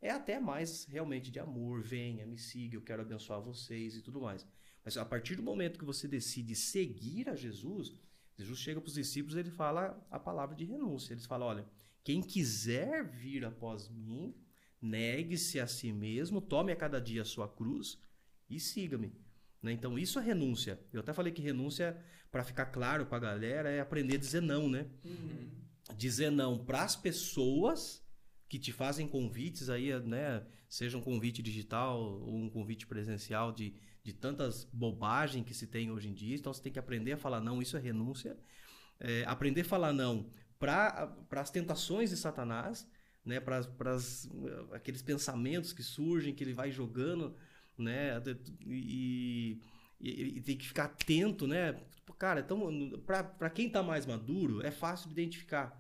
é 0.02 0.10
até 0.10 0.40
mais 0.40 0.84
realmente 0.86 1.30
de 1.30 1.38
amor, 1.38 1.80
venha, 1.80 2.26
me 2.26 2.38
siga, 2.38 2.76
eu 2.76 2.82
quero 2.82 3.02
abençoar 3.02 3.40
vocês 3.40 3.96
e 3.96 4.02
tudo 4.02 4.20
mais. 4.20 4.46
Mas 4.84 4.96
a 4.96 5.04
partir 5.04 5.36
do 5.36 5.42
momento 5.42 5.78
que 5.78 5.84
você 5.84 6.08
decide 6.08 6.54
seguir 6.54 7.28
a 7.28 7.36
Jesus, 7.36 7.94
Jesus 8.40 8.58
chega 8.58 8.80
para 8.80 8.88
os 8.88 8.94
discípulos 8.94 9.36
e 9.36 9.40
ele 9.40 9.50
fala 9.50 10.02
a 10.10 10.18
palavra 10.18 10.56
de 10.56 10.64
renúncia. 10.64 11.12
Ele 11.12 11.20
fala: 11.20 11.44
olha, 11.44 11.66
quem 12.02 12.22
quiser 12.22 13.04
vir 13.04 13.44
após 13.44 13.88
mim, 13.88 14.34
negue-se 14.80 15.60
a 15.60 15.66
si 15.66 15.92
mesmo, 15.92 16.40
tome 16.40 16.72
a 16.72 16.76
cada 16.76 17.00
dia 17.00 17.22
a 17.22 17.24
sua 17.24 17.46
cruz 17.46 17.98
e 18.48 18.58
siga-me. 18.58 19.12
Né? 19.62 19.72
Então, 19.72 19.98
isso 19.98 20.18
é 20.18 20.22
renúncia. 20.22 20.80
Eu 20.92 21.00
até 21.00 21.12
falei 21.12 21.32
que 21.32 21.42
renúncia, 21.42 22.02
para 22.32 22.42
ficar 22.42 22.66
claro 22.66 23.04
para 23.04 23.18
a 23.18 23.20
galera, 23.20 23.70
é 23.70 23.80
aprender 23.80 24.14
a 24.14 24.18
dizer 24.18 24.40
não, 24.40 24.68
né? 24.68 24.86
Uhum. 25.04 25.50
Dizer 25.96 26.30
não 26.30 26.64
para 26.64 26.82
as 26.82 26.96
pessoas 26.96 28.02
que 28.50 28.58
te 28.58 28.72
fazem 28.72 29.06
convites 29.06 29.70
aí, 29.70 29.96
né? 30.00 30.44
Seja 30.68 30.98
um 30.98 31.00
convite 31.00 31.40
digital 31.40 32.00
ou 32.00 32.34
um 32.34 32.50
convite 32.50 32.84
presencial 32.84 33.52
de, 33.52 33.76
de 34.02 34.12
tantas 34.12 34.64
bobagens 34.64 35.46
que 35.46 35.54
se 35.54 35.68
tem 35.68 35.88
hoje 35.92 36.08
em 36.08 36.12
dia. 36.12 36.34
Então 36.34 36.52
você 36.52 36.60
tem 36.60 36.72
que 36.72 36.78
aprender 36.78 37.12
a 37.12 37.16
falar 37.16 37.40
não, 37.40 37.62
isso 37.62 37.76
é 37.76 37.80
renúncia. 37.80 38.36
É, 38.98 39.24
aprender 39.24 39.60
a 39.60 39.64
falar 39.64 39.92
não 39.92 40.28
para 40.58 41.16
as 41.30 41.50
tentações 41.50 42.10
de 42.10 42.16
Satanás, 42.16 42.90
né? 43.24 43.38
Para 43.38 43.60
aqueles 44.72 45.00
pensamentos 45.00 45.72
que 45.72 45.84
surgem, 45.84 46.34
que 46.34 46.42
ele 46.42 46.52
vai 46.52 46.72
jogando, 46.72 47.36
né? 47.78 48.20
E, 48.66 49.62
e, 50.00 50.38
e 50.38 50.40
tem 50.42 50.56
que 50.56 50.66
ficar 50.66 50.86
atento, 50.86 51.46
né? 51.46 51.80
Cara, 52.18 52.40
então, 52.40 52.60
para 53.06 53.48
quem 53.48 53.68
está 53.68 53.80
mais 53.80 54.06
maduro, 54.06 54.60
é 54.66 54.72
fácil 54.72 55.06
de 55.06 55.12
identificar 55.12 55.79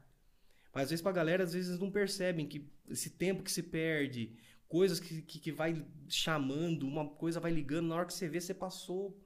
mas 0.80 0.84
às 0.84 0.90
vezes 0.90 1.02
pra 1.02 1.12
galera, 1.12 1.44
às 1.44 1.52
vezes 1.52 1.78
não 1.78 1.90
percebem 1.90 2.46
que 2.46 2.66
esse 2.88 3.10
tempo 3.10 3.42
que 3.42 3.52
se 3.52 3.62
perde, 3.62 4.34
coisas 4.66 4.98
que, 4.98 5.20
que, 5.20 5.38
que 5.38 5.52
vai 5.52 5.86
chamando, 6.08 6.86
uma 6.86 7.06
coisa 7.06 7.38
vai 7.38 7.52
ligando, 7.52 7.88
na 7.88 7.96
hora 7.96 8.06
que 8.06 8.14
você 8.14 8.28
vê, 8.28 8.40
você 8.40 8.54
passou. 8.54 9.22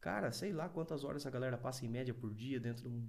Cara, 0.00 0.32
sei 0.32 0.52
lá 0.52 0.68
quantas 0.68 1.04
horas 1.04 1.26
a 1.26 1.30
galera 1.30 1.58
passa 1.58 1.84
em 1.84 1.88
média 1.88 2.14
por 2.14 2.32
dia 2.32 2.58
dentro 2.58 2.88
de 2.88 2.88
um, 2.88 3.08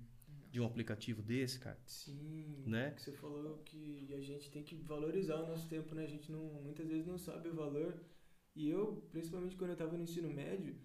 de 0.52 0.60
um 0.60 0.65
aplicativo 0.65 1.21
desse, 1.21 1.60
cara. 1.60 1.80
Sim. 1.86 2.63
Né? 2.65 2.93
Você 2.97 3.13
falou 3.13 3.60
que 3.60 4.13
a 4.13 4.19
gente 4.19 4.52
tem 4.52 4.63
que 4.63 4.76
valorizar 4.76 5.36
o 5.36 5.47
nosso 5.47 5.69
tempo, 5.69 5.95
né? 5.95 6.04
A 6.04 6.10
gente 6.10 6.30
não, 6.30 6.62
muitas 6.62 6.89
vezes 6.89 7.06
não 7.06 7.17
sabe 7.17 7.47
o 7.47 7.56
valor. 7.56 8.04
E 8.54 8.67
eu, 8.67 9.08
principalmente 9.12 9.56
quando 9.56 9.71
eu 9.71 9.78
tava 9.78 9.95
no 9.95 10.04
ensino 10.04 10.30
médio, 10.30 10.76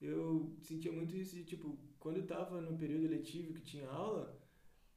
eu 0.00 0.56
sentia 0.62 0.92
muito 0.92 1.14
isso 1.14 1.34
de, 1.34 1.44
tipo, 1.44 1.78
quando 1.98 2.18
eu 2.18 2.26
tava 2.26 2.62
no 2.62 2.78
período 2.78 3.08
letivo 3.08 3.52
que 3.52 3.62
tinha 3.62 3.88
aula, 3.88 4.40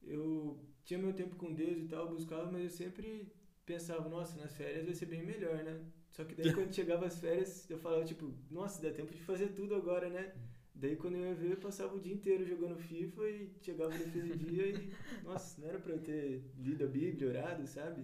eu 0.02 0.69
tinha 0.90 1.00
meu 1.00 1.14
tempo 1.14 1.36
com 1.36 1.54
Deus 1.54 1.78
e 1.78 1.86
tal, 1.86 2.10
buscava, 2.10 2.52
mas 2.52 2.64
eu 2.64 2.70
sempre 2.72 3.32
pensava, 3.64 4.10
nossa, 4.10 4.36
nas 4.42 4.58
férias 4.58 4.86
vai 4.86 4.96
ser 4.96 5.06
bem 5.06 5.24
melhor, 5.24 5.64
né? 5.64 5.80
Só 6.10 6.24
que 6.24 6.34
daí 6.34 6.52
quando 6.52 6.74
chegava 6.74 7.06
as 7.06 7.20
férias, 7.20 7.70
eu 7.70 7.78
falava, 7.78 8.04
tipo, 8.04 8.34
nossa, 8.50 8.82
dá 8.82 8.90
tempo 8.90 9.14
de 9.14 9.22
fazer 9.22 9.50
tudo 9.50 9.76
agora, 9.76 10.10
né? 10.10 10.34
Daí 10.74 10.96
quando 10.96 11.18
eu 11.18 11.26
ia 11.26 11.36
ver, 11.36 11.52
eu 11.52 11.58
passava 11.58 11.96
o 11.96 12.00
dia 12.00 12.12
inteiro 12.12 12.44
jogando 12.44 12.76
FIFA 12.80 13.30
e 13.30 13.52
chegava 13.62 13.96
no 13.96 14.04
fim 14.06 14.22
do 14.22 14.36
dia 14.36 14.66
e, 14.66 14.92
nossa, 15.24 15.62
não 15.62 15.68
era 15.68 15.78
pra 15.78 15.94
eu 15.94 16.00
ter 16.00 16.44
lido 16.58 16.84
a 16.84 16.88
Bíblia, 16.88 17.30
orado, 17.30 17.68
sabe? 17.68 18.04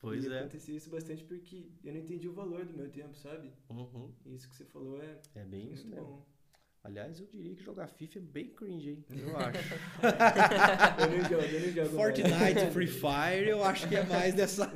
Pois 0.00 0.24
e 0.24 0.32
é. 0.32 0.40
acontecia 0.40 0.76
isso 0.76 0.90
bastante 0.90 1.22
porque 1.22 1.70
eu 1.84 1.92
não 1.92 2.00
entendi 2.00 2.28
o 2.28 2.32
valor 2.32 2.64
do 2.64 2.76
meu 2.76 2.90
tempo, 2.90 3.14
sabe? 3.14 3.52
Uhum. 3.70 4.12
Isso 4.26 4.48
que 4.48 4.56
você 4.56 4.64
falou 4.64 5.00
é, 5.00 5.20
é 5.36 5.44
bem 5.44 5.72
isso, 5.72 5.86
muito 5.86 6.02
bom. 6.02 6.26
Aliás, 6.84 7.18
eu 7.18 7.26
diria 7.26 7.54
que 7.54 7.64
jogar 7.64 7.86
FIFA 7.86 8.18
é 8.18 8.20
bem 8.20 8.48
cringe, 8.50 8.90
hein? 8.90 9.04
Eu 9.08 9.34
acho. 9.40 9.58
eu 11.00 11.10
não 11.10 11.28
jogo, 11.30 11.42
eu 11.42 11.60
não 11.60 11.72
jogo. 11.72 11.96
Fortnite, 11.96 12.70
Free 12.72 12.86
Fire, 12.86 13.48
eu 13.48 13.64
acho 13.64 13.88
que 13.88 13.96
é 13.96 14.04
mais 14.04 14.34
dessa. 14.34 14.70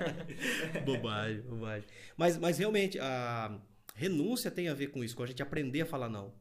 bobagem, 0.86 1.42
bobagem. 1.42 1.86
Mas, 2.16 2.38
mas 2.38 2.56
realmente, 2.56 2.98
a 2.98 3.60
renúncia 3.94 4.50
tem 4.50 4.70
a 4.70 4.74
ver 4.74 4.86
com 4.86 5.04
isso, 5.04 5.14
com 5.14 5.22
a 5.22 5.26
gente 5.26 5.42
aprender 5.42 5.82
a 5.82 5.86
falar 5.86 6.08
não. 6.08 6.32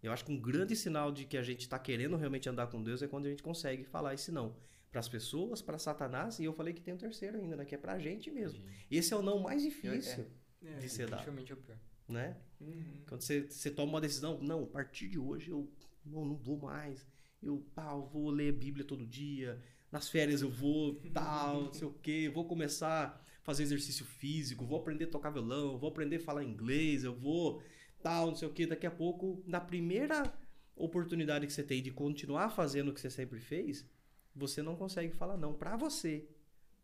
Eu 0.00 0.12
acho 0.12 0.24
que 0.24 0.30
um 0.30 0.40
grande 0.40 0.76
sinal 0.76 1.10
de 1.10 1.24
que 1.24 1.36
a 1.36 1.42
gente 1.42 1.62
está 1.62 1.76
querendo 1.76 2.16
realmente 2.16 2.48
andar 2.48 2.68
com 2.68 2.80
Deus 2.80 3.02
é 3.02 3.08
quando 3.08 3.26
a 3.26 3.30
gente 3.30 3.42
consegue 3.42 3.82
falar 3.82 4.14
esse 4.14 4.30
não. 4.30 4.54
Para 4.92 5.00
as 5.00 5.08
pessoas, 5.08 5.60
para 5.60 5.76
Satanás, 5.76 6.38
e 6.38 6.44
eu 6.44 6.52
falei 6.52 6.72
que 6.72 6.80
tem 6.80 6.94
um 6.94 6.96
terceiro 6.96 7.36
ainda, 7.36 7.56
né? 7.56 7.64
Que 7.64 7.74
é 7.74 7.78
para 7.78 7.94
a 7.94 7.98
gente 7.98 8.30
mesmo. 8.30 8.62
Esse 8.88 9.12
é 9.12 9.16
o 9.16 9.22
não 9.22 9.40
mais 9.40 9.60
difícil 9.60 10.24
é, 10.64 10.68
é, 10.68 10.78
de 10.78 10.88
ser 10.88 11.10
dado. 11.10 11.28
É 11.28 11.32
o 11.32 11.56
pior 11.56 11.76
né? 12.08 12.36
Uhum. 12.60 13.02
Quando 13.08 13.22
você, 13.22 13.42
você 13.42 13.70
toma 13.70 13.92
uma 13.92 14.00
decisão, 14.00 14.38
não, 14.40 14.64
a 14.64 14.66
partir 14.66 15.08
de 15.08 15.18
hoje 15.18 15.50
eu 15.50 15.68
não, 16.04 16.24
não 16.24 16.36
vou 16.36 16.58
mais. 16.58 17.06
Eu, 17.42 17.64
pá, 17.74 17.92
eu 17.92 18.06
vou 18.06 18.30
ler 18.30 18.52
Bíblia 18.52 18.84
todo 18.84 19.06
dia. 19.06 19.62
Nas 19.90 20.08
férias 20.08 20.42
eu 20.42 20.50
vou, 20.50 21.00
tal, 21.12 21.64
não 21.64 21.72
sei 21.72 21.86
o 21.86 21.92
quê. 21.92 22.30
Vou 22.32 22.46
começar 22.46 23.20
a 23.20 23.42
fazer 23.42 23.62
exercício 23.62 24.04
físico, 24.04 24.64
vou 24.64 24.80
aprender 24.80 25.04
a 25.04 25.10
tocar 25.10 25.30
violão, 25.30 25.78
vou 25.78 25.88
aprender 25.88 26.16
a 26.16 26.20
falar 26.20 26.42
inglês, 26.42 27.04
eu 27.04 27.14
vou, 27.14 27.62
tal, 28.02 28.28
não 28.28 28.34
sei 28.34 28.48
o 28.48 28.52
quê. 28.52 28.66
Daqui 28.66 28.86
a 28.86 28.90
pouco, 28.90 29.42
na 29.46 29.60
primeira 29.60 30.32
oportunidade 30.74 31.46
que 31.46 31.52
você 31.52 31.62
tem 31.62 31.82
de 31.82 31.90
continuar 31.90 32.50
fazendo 32.50 32.90
o 32.90 32.92
que 32.92 33.00
você 33.00 33.10
sempre 33.10 33.40
fez, 33.40 33.88
você 34.34 34.62
não 34.62 34.76
consegue 34.76 35.14
falar 35.14 35.36
não 35.36 35.54
para 35.54 35.76
você, 35.76 36.28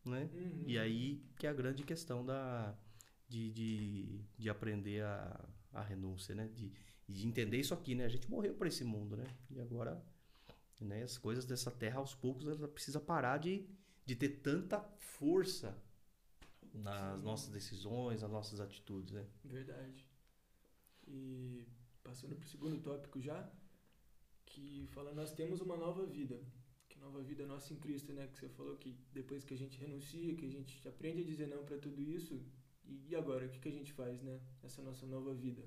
né? 0.04 0.30
Uhum. 0.32 0.64
E 0.66 0.78
aí 0.78 1.22
que 1.36 1.46
é 1.46 1.50
a 1.50 1.52
grande 1.52 1.82
questão 1.82 2.24
da 2.24 2.74
de, 3.32 3.50
de, 3.50 4.20
de 4.38 4.50
aprender 4.50 5.02
a, 5.02 5.48
a 5.72 5.82
renúncia, 5.82 6.34
né? 6.34 6.48
De, 6.54 6.70
de 7.08 7.26
entender 7.26 7.58
isso 7.58 7.74
aqui, 7.74 7.94
né? 7.94 8.04
A 8.04 8.08
gente 8.08 8.28
morreu 8.30 8.54
para 8.54 8.68
esse 8.68 8.84
mundo, 8.84 9.16
né? 9.16 9.26
E 9.50 9.58
agora 9.60 9.92
Né? 10.80 11.02
As 11.02 11.16
coisas 11.16 11.44
dessa 11.46 11.70
terra, 11.70 11.98
aos 11.98 12.14
poucos, 12.14 12.46
ela 12.46 12.68
precisa 12.68 13.00
parar 13.00 13.38
de, 13.38 13.66
de 14.04 14.14
ter 14.16 14.30
tanta 14.40 14.80
força 14.98 15.70
nas 16.74 17.18
Sim. 17.18 17.24
nossas 17.24 17.50
decisões, 17.52 18.22
nas 18.22 18.30
nossas 18.30 18.60
atitudes, 18.60 19.12
né? 19.12 19.24
Verdade. 19.44 20.06
E 21.06 21.64
passando 22.02 22.34
pro 22.36 22.48
segundo 22.48 22.82
tópico 22.82 23.20
já, 23.20 23.48
que 24.44 24.86
fala, 24.94 25.14
nós 25.14 25.32
temos 25.32 25.60
uma 25.60 25.76
nova 25.76 26.04
vida. 26.04 26.38
Que 26.88 26.98
nova 26.98 27.22
vida 27.22 27.46
nossa 27.46 27.72
em 27.72 27.78
Cristo, 27.84 28.12
né? 28.12 28.26
Que 28.28 28.38
você 28.38 28.48
falou 28.48 28.76
que 28.76 28.90
depois 29.12 29.44
que 29.44 29.54
a 29.54 29.60
gente 29.62 29.78
renuncia, 29.78 30.34
que 30.34 30.46
a 30.46 30.50
gente 30.50 30.86
aprende 30.92 31.22
a 31.22 31.24
dizer 31.32 31.46
não 31.46 31.64
para 31.64 31.78
tudo 31.78 32.00
isso, 32.02 32.34
e 33.08 33.14
agora, 33.14 33.46
o 33.46 33.48
que, 33.48 33.58
que 33.58 33.68
a 33.68 33.72
gente 33.72 33.92
faz, 33.92 34.22
né? 34.22 34.40
Nessa 34.62 34.82
nossa 34.82 35.06
nova 35.06 35.34
vida. 35.34 35.62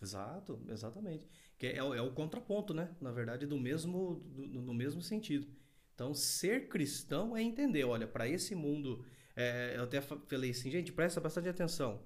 Exato, 0.00 0.60
exatamente. 0.68 1.28
Que 1.58 1.68
é, 1.68 1.82
o- 1.82 1.94
é 1.94 2.02
o 2.02 2.12
contraponto, 2.12 2.74
né? 2.74 2.94
Na 3.00 3.12
verdade, 3.12 3.46
do 3.46 3.58
mesmo, 3.58 4.16
do, 4.34 4.46
no 4.46 4.74
mesmo 4.74 5.00
sentido. 5.02 5.46
Então, 5.94 6.12
ser 6.14 6.68
cristão 6.68 7.36
é 7.36 7.42
entender, 7.42 7.84
olha, 7.84 8.06
para 8.08 8.26
esse 8.28 8.54
mundo, 8.54 9.04
é, 9.36 9.74
eu 9.76 9.84
até 9.84 10.00
fa- 10.00 10.18
falei 10.26 10.50
assim, 10.50 10.70
gente, 10.70 10.92
presta 10.92 11.20
bastante 11.20 11.48
atenção. 11.48 12.02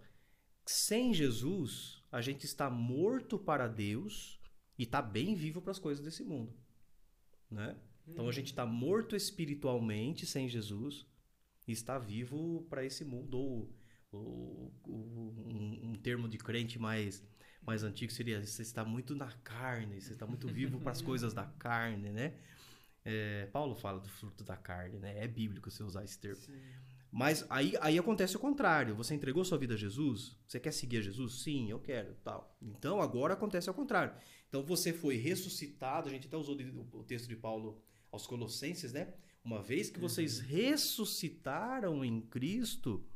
Sem 0.66 1.14
Jesus, 1.14 2.02
a 2.10 2.20
gente 2.20 2.44
está 2.44 2.68
morto 2.68 3.38
para 3.38 3.68
Deus 3.68 4.40
e 4.78 4.82
está 4.82 5.00
bem 5.00 5.34
vivo 5.34 5.62
para 5.62 5.70
as 5.70 5.78
coisas 5.78 6.04
desse 6.04 6.24
mundo, 6.24 6.52
né? 7.50 7.76
Então 8.08 8.28
a 8.28 8.32
gente 8.32 8.48
está 8.48 8.64
morto 8.66 9.16
espiritualmente 9.16 10.26
sem 10.26 10.48
Jesus 10.48 11.06
e 11.66 11.72
está 11.72 11.98
vivo 11.98 12.64
para 12.68 12.84
esse 12.84 13.04
mundo. 13.04 13.36
Ou, 13.38 13.72
ou- 14.16 14.72
ou 14.84 15.34
um, 15.48 15.90
um 15.90 15.94
termo 15.94 16.28
de 16.28 16.38
crente 16.38 16.78
mais, 16.78 17.24
mais 17.62 17.82
antigo 17.82 18.12
seria: 18.12 18.44
você 18.44 18.62
está 18.62 18.84
muito 18.84 19.14
na 19.14 19.30
carne, 19.44 20.00
você 20.00 20.12
está 20.12 20.26
muito 20.26 20.48
vivo 20.48 20.80
para 20.80 20.92
as 20.92 21.00
coisas 21.02 21.32
da 21.34 21.44
carne, 21.44 22.10
né? 22.10 22.34
É, 23.04 23.46
Paulo 23.46 23.74
fala 23.76 24.00
do 24.00 24.08
fruto 24.08 24.42
da 24.42 24.56
carne, 24.56 24.98
né? 24.98 25.22
É 25.22 25.28
bíblico 25.28 25.70
você 25.70 25.82
usar 25.82 26.02
esse 26.04 26.18
termo. 26.18 26.40
Sim. 26.40 26.60
Mas 27.12 27.46
aí, 27.48 27.74
aí 27.80 27.98
acontece 27.98 28.36
o 28.36 28.40
contrário. 28.40 28.94
Você 28.96 29.14
entregou 29.14 29.44
sua 29.44 29.56
vida 29.56 29.74
a 29.74 29.76
Jesus? 29.76 30.36
Você 30.46 30.58
quer 30.58 30.72
seguir 30.72 30.98
a 30.98 31.00
Jesus? 31.00 31.40
Sim, 31.42 31.70
eu 31.70 31.78
quero. 31.78 32.14
Tal. 32.24 32.58
Então 32.60 33.00
agora 33.00 33.34
acontece 33.34 33.68
ao 33.68 33.74
contrário. 33.74 34.12
Então 34.48 34.62
você 34.64 34.92
foi 34.92 35.16
ressuscitado. 35.16 36.08
A 36.08 36.12
gente 36.12 36.26
até 36.26 36.36
usou 36.36 36.56
o 36.92 37.04
texto 37.04 37.28
de 37.28 37.36
Paulo 37.36 37.80
aos 38.10 38.26
Colossenses, 38.26 38.92
né? 38.92 39.14
Uma 39.44 39.62
vez 39.62 39.88
que 39.88 40.00
vocês 40.00 40.40
ressuscitaram 40.40 42.04
em 42.04 42.20
Cristo, 42.20 43.06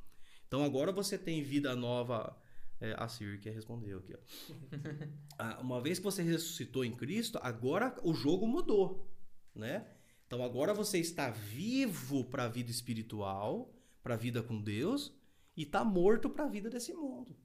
então 0.51 0.65
agora 0.65 0.91
você 0.91 1.17
tem 1.17 1.45
vida 1.45 1.77
nova. 1.77 2.37
É, 2.81 2.93
a 2.99 3.07
Siri 3.07 3.39
quer 3.39 3.55
responder 3.55 3.95
aqui. 3.95 4.17
Ó. 4.17 5.61
Uma 5.63 5.81
vez 5.81 5.99
que 5.99 6.05
você 6.05 6.25
ressuscitou 6.25 6.85
em 6.85 6.91
Cristo, 6.91 7.39
agora 7.41 7.95
o 8.03 8.13
jogo 8.13 8.49
mudou, 8.49 9.09
né? 9.55 9.87
Então 10.27 10.43
agora 10.43 10.75
você 10.75 10.99
está 10.99 11.31
vivo 11.31 12.25
para 12.25 12.45
a 12.45 12.49
vida 12.49 12.69
espiritual, 12.69 13.73
para 14.03 14.15
a 14.15 14.17
vida 14.17 14.43
com 14.43 14.61
Deus, 14.61 15.15
e 15.57 15.63
está 15.63 15.85
morto 15.85 16.29
para 16.29 16.47
a 16.47 16.49
vida 16.49 16.69
desse 16.69 16.93
mundo, 16.93 17.37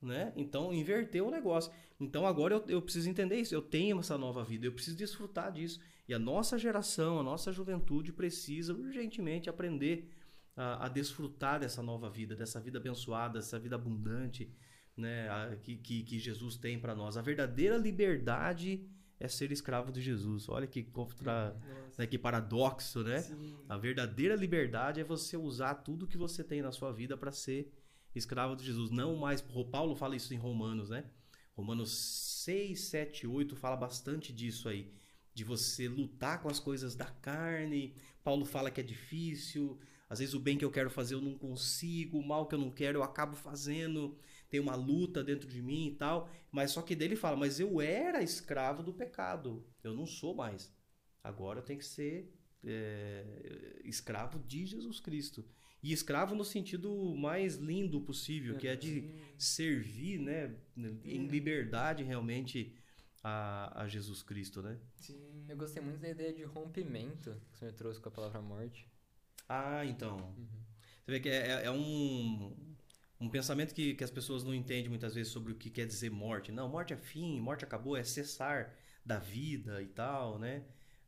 né? 0.00 0.32
Então 0.36 0.72
inverteu 0.72 1.26
o 1.26 1.32
negócio. 1.32 1.72
Então 1.98 2.24
agora 2.24 2.54
eu, 2.54 2.64
eu 2.68 2.82
preciso 2.82 3.10
entender 3.10 3.40
isso. 3.40 3.52
Eu 3.52 3.62
tenho 3.62 3.98
essa 3.98 4.16
nova 4.16 4.44
vida, 4.44 4.64
eu 4.64 4.72
preciso 4.72 4.96
desfrutar 4.96 5.50
disso. 5.50 5.80
E 6.06 6.14
a 6.14 6.20
nossa 6.20 6.56
geração, 6.56 7.18
a 7.18 7.22
nossa 7.24 7.52
juventude 7.52 8.12
precisa 8.12 8.72
urgentemente 8.74 9.50
aprender 9.50 10.08
a, 10.58 10.86
a 10.86 10.88
desfrutar 10.88 11.60
dessa 11.60 11.82
nova 11.82 12.10
vida, 12.10 12.34
dessa 12.34 12.60
vida 12.60 12.78
abençoada, 12.78 13.38
dessa 13.38 13.58
vida 13.58 13.76
abundante, 13.76 14.52
né? 14.96 15.28
a- 15.28 15.56
que, 15.56 15.76
que, 15.76 16.02
que 16.02 16.18
Jesus 16.18 16.56
tem 16.56 16.78
para 16.78 16.94
nós. 16.94 17.16
A 17.16 17.22
verdadeira 17.22 17.76
liberdade 17.76 18.84
é 19.20 19.28
ser 19.28 19.50
escravo 19.52 19.92
de 19.92 20.00
Jesus. 20.02 20.48
Olha 20.48 20.66
que 20.66 20.82
contra, 20.82 21.56
né, 21.96 22.06
que 22.06 22.18
paradoxo, 22.18 23.02
né? 23.02 23.18
Sim. 23.20 23.56
A 23.68 23.76
verdadeira 23.76 24.34
liberdade 24.34 25.00
é 25.00 25.04
você 25.04 25.36
usar 25.36 25.74
tudo 25.76 26.06
que 26.06 26.16
você 26.16 26.42
tem 26.44 26.60
na 26.62 26.72
sua 26.72 26.92
vida 26.92 27.16
para 27.16 27.32
ser 27.32 27.72
escravo 28.14 28.56
de 28.56 28.64
Jesus. 28.64 28.90
Não 28.90 29.16
mais. 29.16 29.44
o 29.54 29.64
Paulo 29.64 29.94
fala 29.94 30.16
isso 30.16 30.32
em 30.34 30.36
Romanos, 30.36 30.90
né? 30.90 31.04
Romanos 31.56 31.90
6, 32.44 32.80
7, 32.80 33.26
8 33.26 33.56
fala 33.56 33.76
bastante 33.76 34.32
disso 34.32 34.68
aí. 34.68 34.92
De 35.34 35.42
você 35.44 35.88
lutar 35.88 36.40
com 36.40 36.48
as 36.48 36.60
coisas 36.60 36.94
da 36.94 37.06
carne. 37.06 37.94
Paulo 38.24 38.44
fala 38.44 38.70
que 38.70 38.80
é 38.80 38.84
difícil. 38.84 39.78
Às 40.08 40.20
vezes 40.20 40.34
o 40.34 40.40
bem 40.40 40.56
que 40.56 40.64
eu 40.64 40.70
quero 40.70 40.90
fazer 40.90 41.14
eu 41.14 41.20
não 41.20 41.36
consigo. 41.36 42.18
O 42.18 42.26
mal 42.26 42.46
que 42.46 42.54
eu 42.54 42.58
não 42.58 42.70
quero 42.70 42.98
eu 42.98 43.02
acabo 43.02 43.36
fazendo. 43.36 44.16
Tem 44.48 44.58
uma 44.58 44.74
luta 44.74 45.22
dentro 45.22 45.48
de 45.48 45.60
mim 45.60 45.88
e 45.88 45.94
tal. 45.94 46.30
Mas 46.50 46.70
só 46.70 46.82
que 46.82 46.96
dele 46.96 47.16
fala, 47.16 47.36
mas 47.36 47.60
eu 47.60 47.80
era 47.80 48.22
escravo 48.22 48.82
do 48.82 48.92
pecado. 48.92 49.66
Eu 49.82 49.94
não 49.94 50.06
sou 50.06 50.34
mais. 50.34 50.72
Agora 51.22 51.58
eu 51.58 51.64
tenho 51.64 51.78
que 51.78 51.84
ser 51.84 52.32
é, 52.64 53.80
escravo 53.84 54.38
de 54.38 54.64
Jesus 54.66 55.00
Cristo. 55.00 55.44
E 55.82 55.92
escravo 55.92 56.34
no 56.34 56.44
sentido 56.44 57.14
mais 57.14 57.56
lindo 57.56 58.00
possível, 58.00 58.56
que 58.56 58.66
é 58.66 58.74
de 58.74 59.02
Sim. 59.02 59.14
servir, 59.36 60.18
né, 60.18 60.56
em 61.04 61.28
liberdade 61.28 62.02
realmente 62.02 62.74
a, 63.22 63.82
a 63.82 63.88
Jesus 63.88 64.22
Cristo, 64.22 64.60
né? 64.60 64.78
Sim. 64.96 65.44
Eu 65.48 65.56
gostei 65.56 65.80
muito 65.80 66.00
da 66.00 66.08
ideia 66.08 66.32
de 66.32 66.42
rompimento 66.42 67.40
que 67.50 67.54
o 67.54 67.58
senhor 67.58 67.74
trouxe 67.74 68.00
com 68.00 68.08
a 68.08 68.12
palavra 68.12 68.40
morte. 68.40 68.88
Ah, 69.48 69.84
então. 69.84 70.16
Uhum. 70.36 70.46
Você 71.04 71.12
vê 71.12 71.20
que 71.20 71.28
é, 71.28 71.62
é- 71.62 71.64
é 71.66 71.70
um, 71.70 72.54
um 73.20 73.28
pensamento 73.30 73.74
que, 73.74 73.94
que 73.94 74.04
as 74.04 74.10
pessoas 74.10 74.44
não 74.44 74.54
entendem 74.54 74.88
muitas 74.88 75.14
vezes 75.14 75.32
sobre 75.32 75.52
o 75.52 75.56
que 75.56 75.70
quer 75.70 75.86
dizer 75.86 76.10
morte. 76.10 76.52
Não, 76.52 76.68
morte 76.68 76.92
é 76.92 76.96
fim, 76.96 77.40
morte 77.40 77.64
acabou, 77.64 77.96
é 77.96 78.04
cessar 78.04 78.74
da 79.04 79.18
vida 79.18 79.82
e 79.82 79.86
tal, 79.88 80.38
né? 80.38 80.64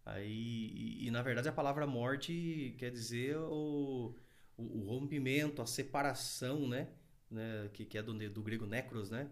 Aí, 0.07 0.73
e, 0.75 1.07
e, 1.07 1.11
na 1.11 1.23
verdade 1.23 1.49
a 1.49 1.53
palavra 1.53 1.87
morte 1.87 2.75
quer 2.79 2.91
dizer 2.91 3.37
o, 3.37 4.15
o, 4.57 4.63
o 4.81 4.87
rompimento, 4.89 5.61
a 5.63 5.67
separação, 5.67 6.67
né? 6.69 6.89
né? 7.31 7.69
Que, 7.75 7.85
que 7.85 7.99
é 7.99 8.03
do, 8.03 8.15
do 8.31 8.43
grego 8.43 8.67
necros, 8.67 9.11
né? 9.11 9.29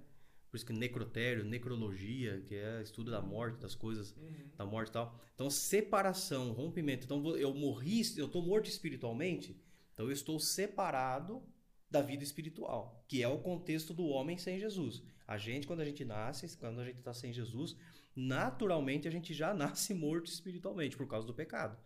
Por 0.51 0.57
isso 0.57 0.65
que 0.67 0.73
necrotério, 0.73 1.45
necrologia, 1.45 2.41
que 2.47 2.55
é 2.55 2.83
estudo 2.83 3.11
da 3.11 3.21
morte, 3.21 3.61
das 3.61 3.75
coisas 3.75 4.13
Uhum. 4.17 4.51
da 4.57 4.65
morte 4.65 4.89
e 4.89 4.93
tal. 4.93 5.21
Então, 5.35 5.51
separação, 5.51 6.53
rompimento. 6.53 7.05
Então, 7.05 7.37
eu 7.37 7.53
morri, 7.55 8.03
eu 8.17 8.27
estou 8.27 8.43
morto 8.43 8.69
espiritualmente, 8.69 9.61
então 9.93 10.07
eu 10.07 10.13
estou 10.13 10.39
separado 10.41 11.43
da 11.91 12.01
vida 12.03 12.23
espiritual, 12.25 13.05
que 13.09 13.23
é 13.23 13.29
o 13.29 13.39
contexto 13.39 13.93
do 13.95 14.07
homem 14.07 14.37
sem 14.39 14.59
Jesus. 14.59 15.03
A 15.27 15.37
gente, 15.39 15.67
quando 15.67 15.81
a 15.81 15.85
gente 15.85 16.05
nasce, 16.05 16.57
quando 16.57 16.81
a 16.81 16.85
gente 16.85 16.99
está 16.99 17.13
sem 17.13 17.33
Jesus, 17.33 17.77
naturalmente 18.17 19.07
a 19.07 19.11
gente 19.11 19.33
já 19.35 19.53
nasce 19.55 19.95
morto 19.95 20.27
espiritualmente 20.31 20.97
por 20.97 21.07
causa 21.07 21.27
do 21.27 21.35
pecado. 21.35 21.79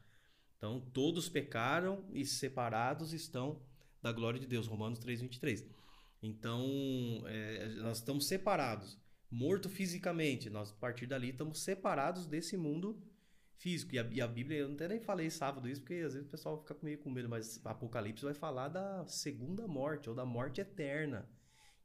Então, 0.57 0.81
todos 0.93 1.29
pecaram 1.29 2.05
e 2.13 2.25
separados 2.25 3.13
estão 3.13 3.61
da 4.01 4.13
glória 4.13 4.39
de 4.39 4.47
Deus. 4.47 4.67
Romanos 4.69 4.99
3,23. 5.01 5.65
Então, 6.23 6.65
é, 7.27 7.69
nós 7.77 7.99
estamos 7.99 8.29
separados. 8.29 8.99
Morto 9.31 9.69
fisicamente, 9.69 10.49
nós 10.51 10.71
a 10.71 10.75
partir 10.75 11.07
dali 11.07 11.31
estamos 11.31 11.63
separados 11.63 12.27
desse 12.27 12.57
mundo 12.57 13.03
físico. 13.57 13.95
E 13.95 13.99
a, 13.99 14.03
e 14.11 14.21
a 14.21 14.29
Bíblia, 14.29 14.59
eu 14.59 14.73
até 14.73 14.87
nem 14.87 15.01
falei 15.01 15.31
sábado 15.31 15.69
isso, 15.69 15.81
porque 15.81 15.95
às 15.95 16.15
vezes 16.15 16.29
o 16.29 16.31
pessoal 16.31 16.61
fica 16.61 16.77
meio 16.83 16.99
com 16.99 17.11
medo, 17.11 17.29
mas 17.29 17.65
Apocalipse 17.65 18.25
vai 18.25 18.35
falar 18.35 18.69
da 18.69 19.07
segunda 19.07 19.67
morte, 19.67 20.09
ou 20.09 20.15
da 20.15 20.25
morte 20.25 20.61
eterna, 20.61 21.29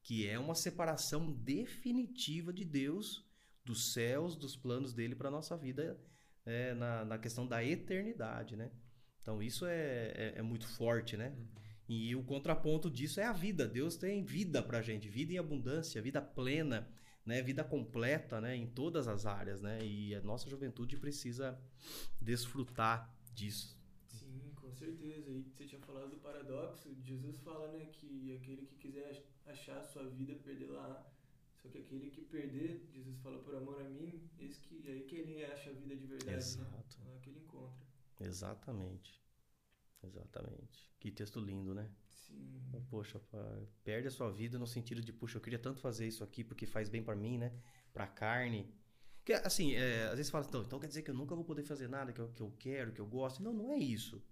que 0.04 0.28
é 0.28 0.38
uma 0.38 0.56
separação 0.56 1.32
definitiva 1.32 2.54
de 2.54 2.66
Deus, 2.66 3.26
dos 3.64 3.94
céus, 3.94 4.36
dos 4.36 4.56
planos 4.56 4.94
dele 4.94 5.16
para 5.16 5.32
nossa 5.32 5.58
vida, 5.58 6.00
é, 6.46 6.74
na, 6.74 7.06
na 7.06 7.18
questão 7.18 7.46
da 7.46 7.64
eternidade, 7.64 8.56
né? 8.56 8.72
Então 9.22 9.42
isso 9.42 9.66
é, 9.66 10.14
é, 10.16 10.34
é 10.38 10.42
muito 10.42 10.68
forte, 10.68 11.18
né? 11.18 11.36
E 11.90 12.16
o 12.16 12.24
contraponto 12.24 12.90
disso 12.90 13.20
é 13.20 13.26
a 13.26 13.34
vida. 13.34 13.68
Deus 13.68 13.96
tem 13.96 14.24
vida 14.24 14.62
pra 14.62 14.82
gente, 14.82 15.08
vida 15.10 15.34
em 15.34 15.38
abundância, 15.38 16.02
vida 16.02 16.22
plena, 16.22 16.88
né? 17.26 17.42
Vida 17.42 17.64
completa, 17.64 18.42
né? 18.42 18.56
Em 18.56 18.68
todas 18.68 19.08
as 19.08 19.26
áreas, 19.26 19.62
né? 19.62 19.80
E 19.86 20.14
a 20.16 20.22
nossa 20.22 20.50
juventude 20.50 20.98
precisa 20.98 21.58
desfrutar 22.22 23.14
disso. 23.34 23.78
Sim, 24.08 24.52
com 24.56 24.72
certeza. 24.74 25.30
E 25.30 25.44
você 25.44 25.66
tinha 25.66 25.82
falado 25.82 26.10
do 26.10 26.18
paradoxo. 26.18 26.94
Jesus 27.04 27.38
fala, 27.40 27.72
né, 27.72 27.86
que 27.92 28.36
aquele 28.36 28.66
que 28.66 28.76
quiser 28.76 29.10
ach- 29.12 29.52
achar 29.54 29.78
a 29.80 29.84
sua 29.84 30.04
vida, 30.10 30.34
perder 30.36 30.68
lá. 30.72 31.06
Só 31.62 31.70
que 31.70 31.80
aquele 31.80 32.10
que 32.12 32.22
perder, 32.22 32.88
Jesus 32.94 33.18
fala 33.20 33.40
por 33.40 33.56
amor 33.56 33.80
a 33.82 33.84
mim, 33.90 34.22
esse 34.40 34.62
que 34.62 34.88
aí 34.90 35.02
que 35.04 35.16
ele 35.16 35.44
acha 35.46 35.70
a 35.70 35.74
vida 35.74 35.96
de 35.96 36.06
verdade, 36.06 36.32
né? 36.32 36.38
Exato. 36.38 36.98
É 37.06 37.10
lá 37.10 37.18
que 37.20 37.30
ele 37.30 37.40
encontra. 37.40 37.86
Exatamente. 38.20 39.22
Exatamente. 40.04 40.92
Que 41.00 41.12
texto 41.12 41.40
lindo, 41.40 41.74
né? 41.74 41.90
Sim. 42.10 42.62
Poxa, 42.90 43.20
pá, 43.20 43.38
perde 43.84 44.08
a 44.08 44.12
sua 44.12 44.32
vida 44.32 44.58
no 44.60 44.68
sentido 44.68 45.02
de, 45.02 45.12
puxa, 45.12 45.38
eu 45.38 45.42
queria 45.42 45.60
tanto 45.60 45.80
fazer 45.80 46.08
isso 46.08 46.24
aqui 46.24 46.44
porque 46.44 46.66
faz 46.66 46.90
bem 46.90 47.04
pra 47.04 47.16
mim, 47.16 47.38
né? 47.38 47.52
Pra 47.94 48.08
carne. 48.08 48.72
Que, 49.26 49.34
assim, 49.34 49.74
é, 49.76 50.06
às 50.06 50.16
vezes 50.16 50.30
fala, 50.30 50.46
então, 50.48 50.62
então 50.62 50.80
quer 50.80 50.88
dizer 50.88 51.02
que 51.02 51.12
eu 51.12 51.16
nunca 51.16 51.36
vou 51.36 51.44
poder 51.44 51.64
fazer 51.64 51.90
nada 51.90 52.14
que 52.14 52.22
eu, 52.22 52.30
que 52.30 52.42
eu 52.42 52.52
quero, 52.58 52.94
que 52.94 53.02
eu 53.02 53.06
gosto. 53.06 53.44
Não, 53.44 53.54
não 53.54 53.74
é 53.74 53.78
isso. 53.78 54.24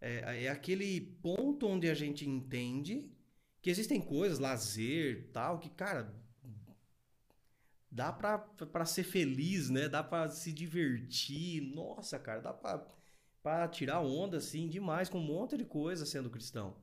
É, 0.00 0.44
é 0.44 0.48
aquele 0.48 1.00
ponto 1.00 1.66
onde 1.66 1.88
a 1.88 1.94
gente 1.94 2.28
entende 2.28 3.10
que 3.60 3.70
existem 3.70 4.00
coisas, 4.00 4.38
lazer, 4.38 5.30
tal, 5.32 5.58
que, 5.58 5.70
cara, 5.70 6.12
dá 7.90 8.12
pra, 8.12 8.38
pra 8.38 8.84
ser 8.86 9.04
feliz, 9.04 9.68
né? 9.70 9.88
Dá 9.88 10.02
pra 10.02 10.28
se 10.28 10.52
divertir. 10.52 11.60
Nossa, 11.74 12.18
cara, 12.18 12.40
dá 12.40 12.52
pra, 12.52 12.86
pra 13.42 13.66
tirar 13.68 14.00
onda, 14.00 14.36
assim, 14.36 14.68
demais 14.68 15.08
com 15.08 15.18
um 15.18 15.26
monte 15.26 15.56
de 15.56 15.64
coisa 15.64 16.06
sendo 16.06 16.30
cristão. 16.30 16.76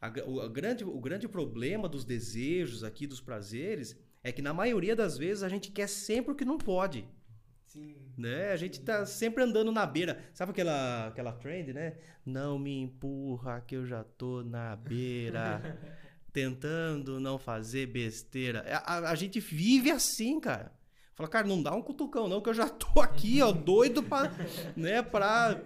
A, 0.00 0.08
o, 0.26 0.40
a 0.40 0.48
grande, 0.48 0.84
o 0.84 1.00
grande 1.00 1.28
problema 1.28 1.88
dos 1.88 2.04
desejos 2.04 2.82
aqui, 2.82 3.06
dos 3.06 3.20
prazeres, 3.20 3.96
é 4.22 4.32
que 4.32 4.42
na 4.42 4.52
maioria 4.52 4.96
das 4.96 5.16
vezes 5.16 5.42
a 5.42 5.48
gente 5.48 5.70
quer 5.70 5.88
sempre 5.88 6.32
o 6.32 6.34
que 6.34 6.44
não 6.44 6.58
pode. 6.58 7.06
Sim. 7.66 7.94
Né? 8.18 8.50
A 8.50 8.56
gente 8.56 8.80
tá 8.80 9.06
sempre 9.06 9.44
andando 9.44 9.70
na 9.70 9.86
beira. 9.86 10.20
Sabe 10.34 10.50
aquela, 10.50 11.06
aquela 11.06 11.32
trend, 11.32 11.72
né? 11.72 11.96
Não 12.26 12.58
me 12.58 12.80
empurra 12.80 13.60
que 13.60 13.76
eu 13.76 13.86
já 13.86 14.02
tô 14.02 14.42
na 14.42 14.74
beira. 14.74 15.78
tentando 16.32 17.20
não 17.20 17.38
fazer 17.38 17.86
besteira. 17.86 18.60
É, 18.60 18.74
A, 18.74 19.10
a 19.10 19.14
gente 19.14 19.40
vive 19.40 19.90
assim, 19.90 20.40
cara. 20.40 20.72
Fala, 21.14 21.28
cara, 21.28 21.46
não 21.46 21.62
dá 21.62 21.74
um 21.74 21.82
cutucão 21.82 22.28
não, 22.28 22.40
que 22.40 22.48
eu 22.48 22.54
já 22.54 22.68
tô 22.68 23.00
aqui, 23.00 23.42
ó, 23.42 23.52
doido 23.52 24.02
pra, 24.02 24.32
né, 24.76 25.02
pra, 25.02 25.60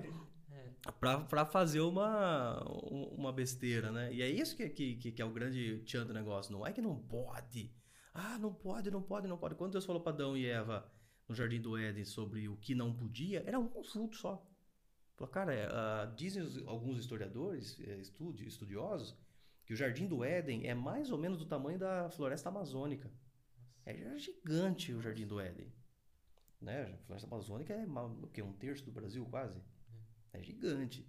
pra 0.93 1.45
fazer 1.47 1.81
uma, 1.81 2.63
uma 3.13 3.33
besteira, 3.33 3.91
né? 3.91 4.13
E 4.13 4.23
é 4.23 4.29
isso 4.29 4.57
que, 4.57 4.69
que, 4.69 5.13
que 5.13 5.23
é 5.23 5.25
o 5.25 5.33
grande 5.33 5.83
tchan 5.85 6.07
do 6.07 6.13
negócio. 6.13 6.53
Não 6.53 6.67
é 6.67 6.73
que 6.73 6.83
não 6.83 6.97
pode. 6.99 7.73
Ah, 8.13 8.39
não 8.39 8.53
pode, 8.53 8.91
não 8.91 9.03
pode, 9.03 9.27
não 9.27 9.39
pode. 9.39 9.55
Quando 9.55 9.73
Deus 9.73 9.85
falou 9.85 10.03
para 10.03 10.13
Adão 10.13 10.37
e 10.37 10.47
Eva 10.47 10.91
no 11.29 11.35
Jardim 11.35 11.61
do 11.61 11.77
Éden 11.77 12.05
sobre 12.05 12.49
o 12.49 12.57
que 12.57 12.75
não 12.75 12.95
podia, 12.95 13.43
era 13.47 13.59
um 13.59 13.83
fruto 13.83 14.17
só. 14.17 14.47
Falou, 15.17 15.33
cara, 15.33 15.69
ah, 15.71 16.07
dizem 16.17 16.43
alguns 16.67 16.99
historiadores, 16.99 17.81
é, 17.81 17.97
estudi- 17.99 18.47
estudiosos, 18.47 19.17
que 19.65 19.73
o 19.73 19.77
Jardim 19.77 20.07
do 20.07 20.23
Éden 20.23 20.67
é 20.67 20.75
mais 20.75 21.11
ou 21.11 21.19
menos 21.19 21.39
do 21.39 21.47
tamanho 21.47 21.79
da 21.79 22.11
floresta 22.11 22.49
amazônica. 22.49 23.11
É 23.87 24.17
gigante 24.19 24.93
o 24.93 25.01
Jardim 25.01 25.27
do 25.27 25.41
Éden. 25.41 25.73
Né? 26.61 26.95
A 26.95 26.99
floresta 27.07 27.27
amazônica 27.27 27.73
é 27.73 27.87
o 27.87 28.29
quê? 28.29 28.43
um 28.43 28.53
terço 28.53 28.85
do 28.85 28.93
Brasil 28.93 29.25
quase. 29.27 29.61
É 30.35 30.43
gigante. 30.43 31.07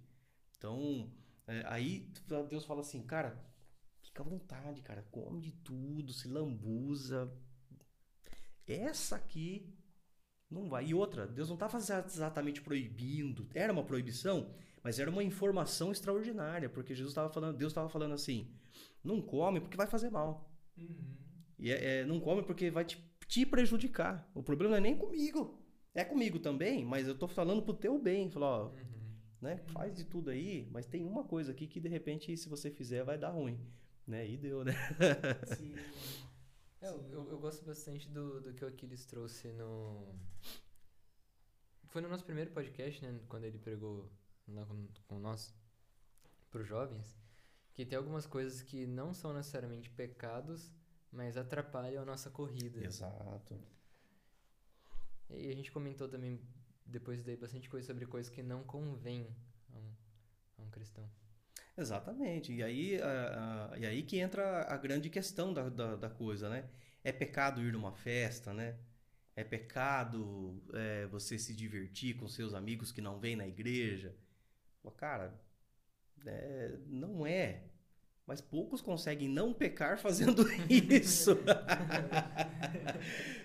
Então, 0.56 1.10
é, 1.46 1.62
aí 1.66 2.08
Deus 2.48 2.64
fala 2.64 2.80
assim, 2.80 3.02
cara, 3.02 3.38
fica 4.02 4.22
à 4.22 4.24
vontade, 4.24 4.80
cara, 4.82 5.02
come 5.10 5.40
de 5.40 5.52
tudo, 5.52 6.12
se 6.12 6.28
lambuza. 6.28 7.30
Essa 8.66 9.16
aqui 9.16 9.72
não 10.50 10.68
vai. 10.68 10.86
E 10.86 10.94
outra, 10.94 11.26
Deus 11.26 11.48
não 11.48 11.54
estava 11.56 11.76
exatamente 11.78 12.60
proibindo. 12.62 13.48
Era 13.54 13.72
uma 13.72 13.84
proibição, 13.84 14.54
mas 14.82 14.98
era 14.98 15.10
uma 15.10 15.22
informação 15.22 15.92
extraordinária, 15.92 16.68
porque 16.68 16.94
Jesus 16.94 17.12
estava 17.12 17.30
falando, 17.32 17.56
Deus 17.56 17.72
estava 17.72 17.88
falando 17.88 18.14
assim: 18.14 18.50
não 19.04 19.20
come 19.22 19.60
porque 19.60 19.76
vai 19.76 19.86
fazer 19.86 20.10
mal. 20.10 20.50
Uhum. 20.76 21.16
E 21.58 21.70
é- 21.70 22.00
é, 22.00 22.04
não 22.04 22.20
come 22.20 22.42
porque 22.42 22.70
vai 22.70 22.84
te, 22.84 23.02
te 23.28 23.46
prejudicar. 23.46 24.28
O 24.34 24.42
problema 24.42 24.72
não 24.72 24.78
é 24.78 24.80
nem 24.80 24.96
comigo. 24.96 25.62
É 25.94 26.04
comigo 26.04 26.38
também, 26.38 26.84
mas 26.84 27.08
eu 27.08 27.16
tô 27.18 27.26
falando 27.26 27.62
pro 27.62 27.72
teu 27.74 27.98
bem. 27.98 28.30
Falou, 28.30 28.48
ó, 28.48 28.64
Uhum. 28.68 28.95
Né? 29.40 29.58
Faz 29.72 29.94
de 29.94 30.04
tudo 30.04 30.30
aí, 30.30 30.68
mas 30.70 30.86
tem 30.86 31.04
uma 31.04 31.24
coisa 31.24 31.52
aqui 31.52 31.66
que 31.66 31.80
de 31.80 31.88
repente, 31.88 32.36
se 32.36 32.48
você 32.48 32.70
fizer, 32.70 33.04
vai 33.04 33.18
dar 33.18 33.30
ruim. 33.30 33.58
Né? 34.06 34.28
E 34.28 34.36
deu, 34.36 34.64
né? 34.64 34.72
Sim. 35.56 35.74
É, 36.80 36.88
eu, 36.88 37.04
eu, 37.10 37.30
eu 37.30 37.38
gosto 37.38 37.64
bastante 37.64 38.08
do, 38.08 38.40
do 38.40 38.52
que 38.52 38.64
o 38.64 38.68
Aquiles 38.68 39.04
trouxe 39.04 39.52
no. 39.52 40.14
Foi 41.88 42.00
no 42.00 42.08
nosso 42.08 42.24
primeiro 42.24 42.50
podcast, 42.50 43.04
né? 43.04 43.18
Quando 43.28 43.44
ele 43.44 43.58
pregou 43.58 44.08
lá 44.46 44.64
com, 44.64 44.86
com 45.08 45.18
nós, 45.18 45.54
pros 46.50 46.66
jovens, 46.66 47.18
que 47.74 47.84
tem 47.84 47.98
algumas 47.98 48.26
coisas 48.26 48.62
que 48.62 48.86
não 48.86 49.12
são 49.12 49.32
necessariamente 49.32 49.90
pecados, 49.90 50.72
mas 51.10 51.36
atrapalham 51.36 52.02
a 52.02 52.06
nossa 52.06 52.30
corrida. 52.30 52.84
Exato. 52.84 53.58
E 55.30 55.48
a 55.48 55.54
gente 55.54 55.72
comentou 55.72 56.08
também, 56.08 56.40
depois 56.86 57.24
daí, 57.24 57.36
bastante 57.36 57.68
coisa 57.68 57.86
sobre 57.86 58.06
coisas 58.06 58.32
que 58.32 58.42
não 58.42 58.62
convém 58.64 59.28
a 59.74 59.78
um, 59.78 59.92
a 60.58 60.62
um 60.62 60.70
cristão. 60.70 61.08
Exatamente. 61.76 62.52
E 62.52 62.62
aí, 62.62 63.00
a- 63.00 63.70
a- 63.74 63.78
e 63.78 63.86
aí 63.86 64.02
que 64.02 64.18
entra 64.18 64.62
a 64.64 64.76
grande 64.76 65.10
questão 65.10 65.52
da, 65.52 65.68
da, 65.68 65.96
da 65.96 66.10
coisa, 66.10 66.48
né? 66.48 66.64
É 67.04 67.12
pecado 67.12 67.60
ir 67.62 67.72
numa 67.72 67.92
festa, 67.92 68.52
né? 68.54 68.76
É 69.36 69.44
pecado 69.44 70.62
é, 70.74 71.06
você 71.06 71.38
se 71.38 71.54
divertir 71.54 72.16
com 72.16 72.28
seus 72.28 72.54
amigos 72.54 72.92
que 72.92 73.00
não 73.02 73.20
vêm 73.20 73.36
na 73.36 73.46
igreja. 73.46 74.14
Pô, 74.82 74.90
Cara, 74.92 75.34
é, 76.26 76.78
não 76.86 77.26
é. 77.26 77.64
Mas 78.26 78.40
poucos 78.40 78.82
conseguem 78.82 79.28
não 79.28 79.54
pecar 79.54 79.98
fazendo 79.98 80.44
isso. 80.68 81.30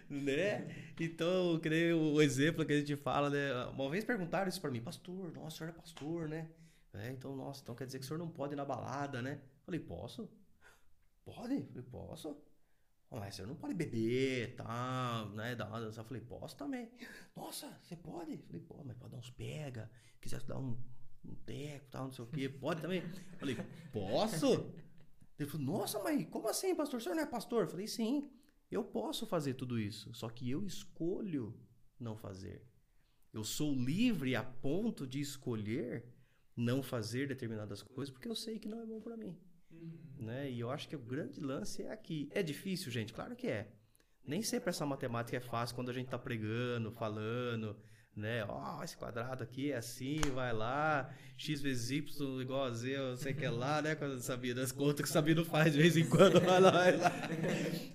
né? 0.09 0.67
Então, 0.99 1.59
nem 1.63 1.93
o 1.93 2.21
exemplo 2.21 2.65
que 2.65 2.73
a 2.73 2.79
gente 2.79 2.95
fala, 2.95 3.29
né? 3.29 3.53
Uma 3.65 3.89
vez 3.89 4.03
perguntaram 4.03 4.49
isso 4.49 4.59
pra 4.59 4.71
mim, 4.71 4.81
pastor, 4.81 5.31
nossa, 5.33 5.47
o 5.47 5.51
senhor 5.59 5.69
é 5.69 5.73
pastor, 5.73 6.27
né? 6.27 6.49
É, 6.93 7.09
então, 7.11 7.35
nossa, 7.35 7.61
então 7.61 7.75
quer 7.75 7.85
dizer 7.85 7.99
que 7.99 8.05
o 8.05 8.07
senhor 8.07 8.17
não 8.19 8.27
pode 8.29 8.53
ir 8.53 8.57
na 8.57 8.65
balada, 8.65 9.21
né? 9.21 9.39
Falei, 9.63 9.79
posso? 9.79 10.29
Pode? 11.23 11.63
Falei, 11.63 11.83
posso. 11.89 12.35
"Ah, 13.11 13.17
Mas 13.19 13.33
o 13.33 13.37
senhor 13.37 13.47
não 13.47 13.55
pode 13.55 13.73
beber, 13.73 14.55
tal, 14.55 15.29
né? 15.29 15.55
Uma 15.55 15.79
dança. 15.79 16.03
Falei, 16.03 16.21
posso 16.21 16.55
também. 16.57 16.89
Nossa, 17.35 17.67
você 17.81 17.95
pode? 17.95 18.37
Falei, 18.37 18.61
pô, 18.61 18.83
mas 18.83 18.97
pode 18.97 19.11
dar 19.11 19.17
uns 19.19 19.29
pega, 19.29 19.89
quiser 20.19 20.41
dar 20.43 20.57
um, 20.57 20.77
um 21.23 21.35
teco, 21.35 21.87
tal, 21.91 22.05
não 22.05 22.11
sei 22.11 22.25
o 22.25 22.27
quê. 22.27 22.49
Pode 22.49 22.81
também? 22.81 23.01
Falei, 23.37 23.57
posso? 23.91 24.71
Ele 25.39 25.49
falou, 25.49 25.65
nossa, 25.65 25.99
mas 25.99 26.25
como 26.29 26.47
assim, 26.47 26.75
pastor? 26.75 26.99
O 26.99 27.03
senhor 27.03 27.15
não 27.15 27.23
é 27.23 27.25
pastor? 27.25 27.67
Falei, 27.67 27.87
sim, 27.87 28.29
eu 28.69 28.83
posso 28.83 29.25
fazer 29.25 29.53
tudo 29.55 29.79
isso, 29.79 30.13
só 30.13 30.29
que 30.29 30.49
eu 30.49 30.65
escolho 30.65 31.55
não 31.99 32.15
fazer. 32.15 32.63
Eu 33.33 33.43
sou 33.43 33.73
livre 33.73 34.35
a 34.35 34.43
ponto 34.43 35.07
de 35.07 35.19
escolher 35.19 36.05
não 36.55 36.83
fazer 36.83 37.27
determinadas 37.27 37.81
coisas 37.81 38.11
porque 38.11 38.27
eu 38.27 38.35
sei 38.35 38.59
que 38.59 38.67
não 38.67 38.81
é 38.81 38.85
bom 38.85 38.99
pra 39.01 39.15
mim, 39.17 39.37
Uhum. 39.71 39.97
né? 40.19 40.51
E 40.51 40.59
eu 40.59 40.69
acho 40.69 40.87
que 40.89 40.95
o 40.97 40.99
grande 40.99 41.39
lance 41.39 41.81
é 41.81 41.91
aqui. 41.91 42.29
É 42.33 42.43
difícil, 42.43 42.91
gente? 42.91 43.13
Claro 43.13 43.35
que 43.37 43.47
é. 43.47 43.71
Nem 44.23 44.41
sempre 44.43 44.69
essa 44.69 44.85
matemática 44.85 45.37
é 45.37 45.39
fácil 45.39 45.75
quando 45.75 45.89
a 45.89 45.93
gente 45.93 46.09
tá 46.09 46.19
pregando, 46.19 46.91
falando, 46.91 47.75
né? 48.15 48.43
Ó, 48.47 48.83
esse 48.83 48.95
quadrado 48.97 49.43
aqui 49.43 49.71
é 49.71 49.77
assim, 49.77 50.19
vai 50.33 50.53
lá, 50.53 51.13
x 51.37 51.61
vezes 51.61 51.91
y 51.91 52.41
igual 52.41 52.65
a 52.65 52.71
z, 52.71 52.91
eu 52.91 53.17
sei 53.17 53.33
que 53.33 53.45
é 53.45 53.49
lá, 53.49 53.81
né? 53.81 53.95
Quando 53.95 54.19
das 54.53 54.71
contas 54.71 55.01
que 55.01 55.09
o 55.09 55.13
Sabino 55.13 55.45
faz 55.45 55.73
de 55.73 55.79
vez 55.79 55.95
em 55.95 56.07
quando, 56.07 56.39
vai 56.41 56.59
lá, 56.59 56.71
vai 56.71 56.97
lá. 56.97 57.11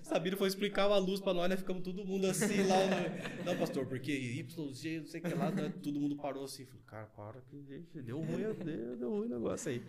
Sabino 0.03 0.35
foi 0.35 0.47
explicar 0.47 0.87
uma 0.87 0.97
luz 0.97 1.19
pra 1.19 1.33
nós, 1.33 1.49
né? 1.49 1.55
Ficamos 1.55 1.83
todo 1.83 2.03
mundo 2.03 2.25
assim 2.25 2.63
lá. 2.63 2.77
No... 2.85 3.45
Não, 3.45 3.57
pastor, 3.57 3.85
porque 3.85 4.11
y, 4.11 4.47
z, 4.73 4.99
não 4.99 5.07
sei 5.07 5.21
o 5.21 5.23
que 5.23 5.33
lá, 5.33 5.51
né? 5.51 5.71
todo 5.81 5.99
mundo 5.99 6.15
parou 6.15 6.45
assim. 6.45 6.65
Falei, 6.65 6.83
cara, 6.85 7.05
para 7.07 7.41
que 7.41 7.63
gente, 7.63 8.01
deu 8.01 8.19
ruim, 8.19 8.53
deu, 8.63 8.97
deu 8.97 9.09
ruim 9.09 9.27
o 9.27 9.29
negócio 9.29 9.69
aí. 9.69 9.83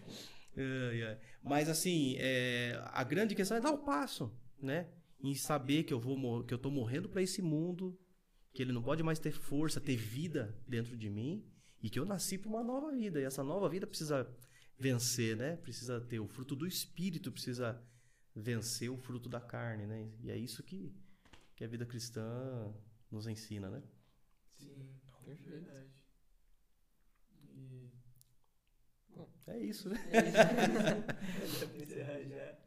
Mas 1.42 1.68
assim, 1.68 2.16
é, 2.18 2.78
a 2.92 3.02
grande 3.02 3.34
questão 3.34 3.56
é 3.56 3.60
dar 3.60 3.72
o 3.72 3.78
passo, 3.78 4.30
né? 4.60 4.88
Em 5.22 5.34
saber 5.34 5.84
que 5.84 5.92
eu 5.92 5.98
vou 5.98 6.44
que 6.44 6.54
eu 6.54 6.58
tô 6.58 6.70
morrendo 6.70 7.08
para 7.08 7.22
esse 7.22 7.42
mundo, 7.42 7.98
que 8.58 8.62
ele 8.64 8.72
não 8.72 8.82
pode 8.82 9.04
mais 9.04 9.20
ter 9.20 9.30
força, 9.30 9.80
ter 9.80 9.94
vida 9.94 10.52
dentro 10.66 10.96
de 10.96 11.08
mim 11.08 11.48
e 11.80 11.88
que 11.88 11.96
eu 11.96 12.04
nasci 12.04 12.36
para 12.36 12.48
uma 12.48 12.64
nova 12.64 12.90
vida 12.90 13.20
e 13.20 13.22
essa 13.22 13.44
nova 13.44 13.68
vida 13.68 13.86
precisa 13.86 14.28
vencer, 14.76 15.36
né? 15.36 15.56
Precisa 15.58 16.00
ter 16.00 16.18
o 16.18 16.26
fruto 16.26 16.56
do 16.56 16.66
espírito, 16.66 17.30
precisa 17.30 17.80
vencer 18.34 18.90
o 18.90 18.96
fruto 18.96 19.28
da 19.28 19.40
carne, 19.40 19.86
né? 19.86 20.10
E 20.18 20.28
é 20.28 20.36
isso 20.36 20.60
que 20.64 20.92
que 21.54 21.62
a 21.62 21.68
vida 21.68 21.86
cristã 21.86 22.74
nos 23.08 23.28
ensina, 23.28 23.70
né? 23.70 23.80
Sim, 24.56 24.90
Perfeito. 25.24 25.50
verdade. 25.52 25.90
E 27.54 27.92
É 29.46 29.58
isso, 29.60 29.88
né? 29.88 29.98
pra 31.70 31.78
encerrar 31.80 32.20
já. 32.24 32.58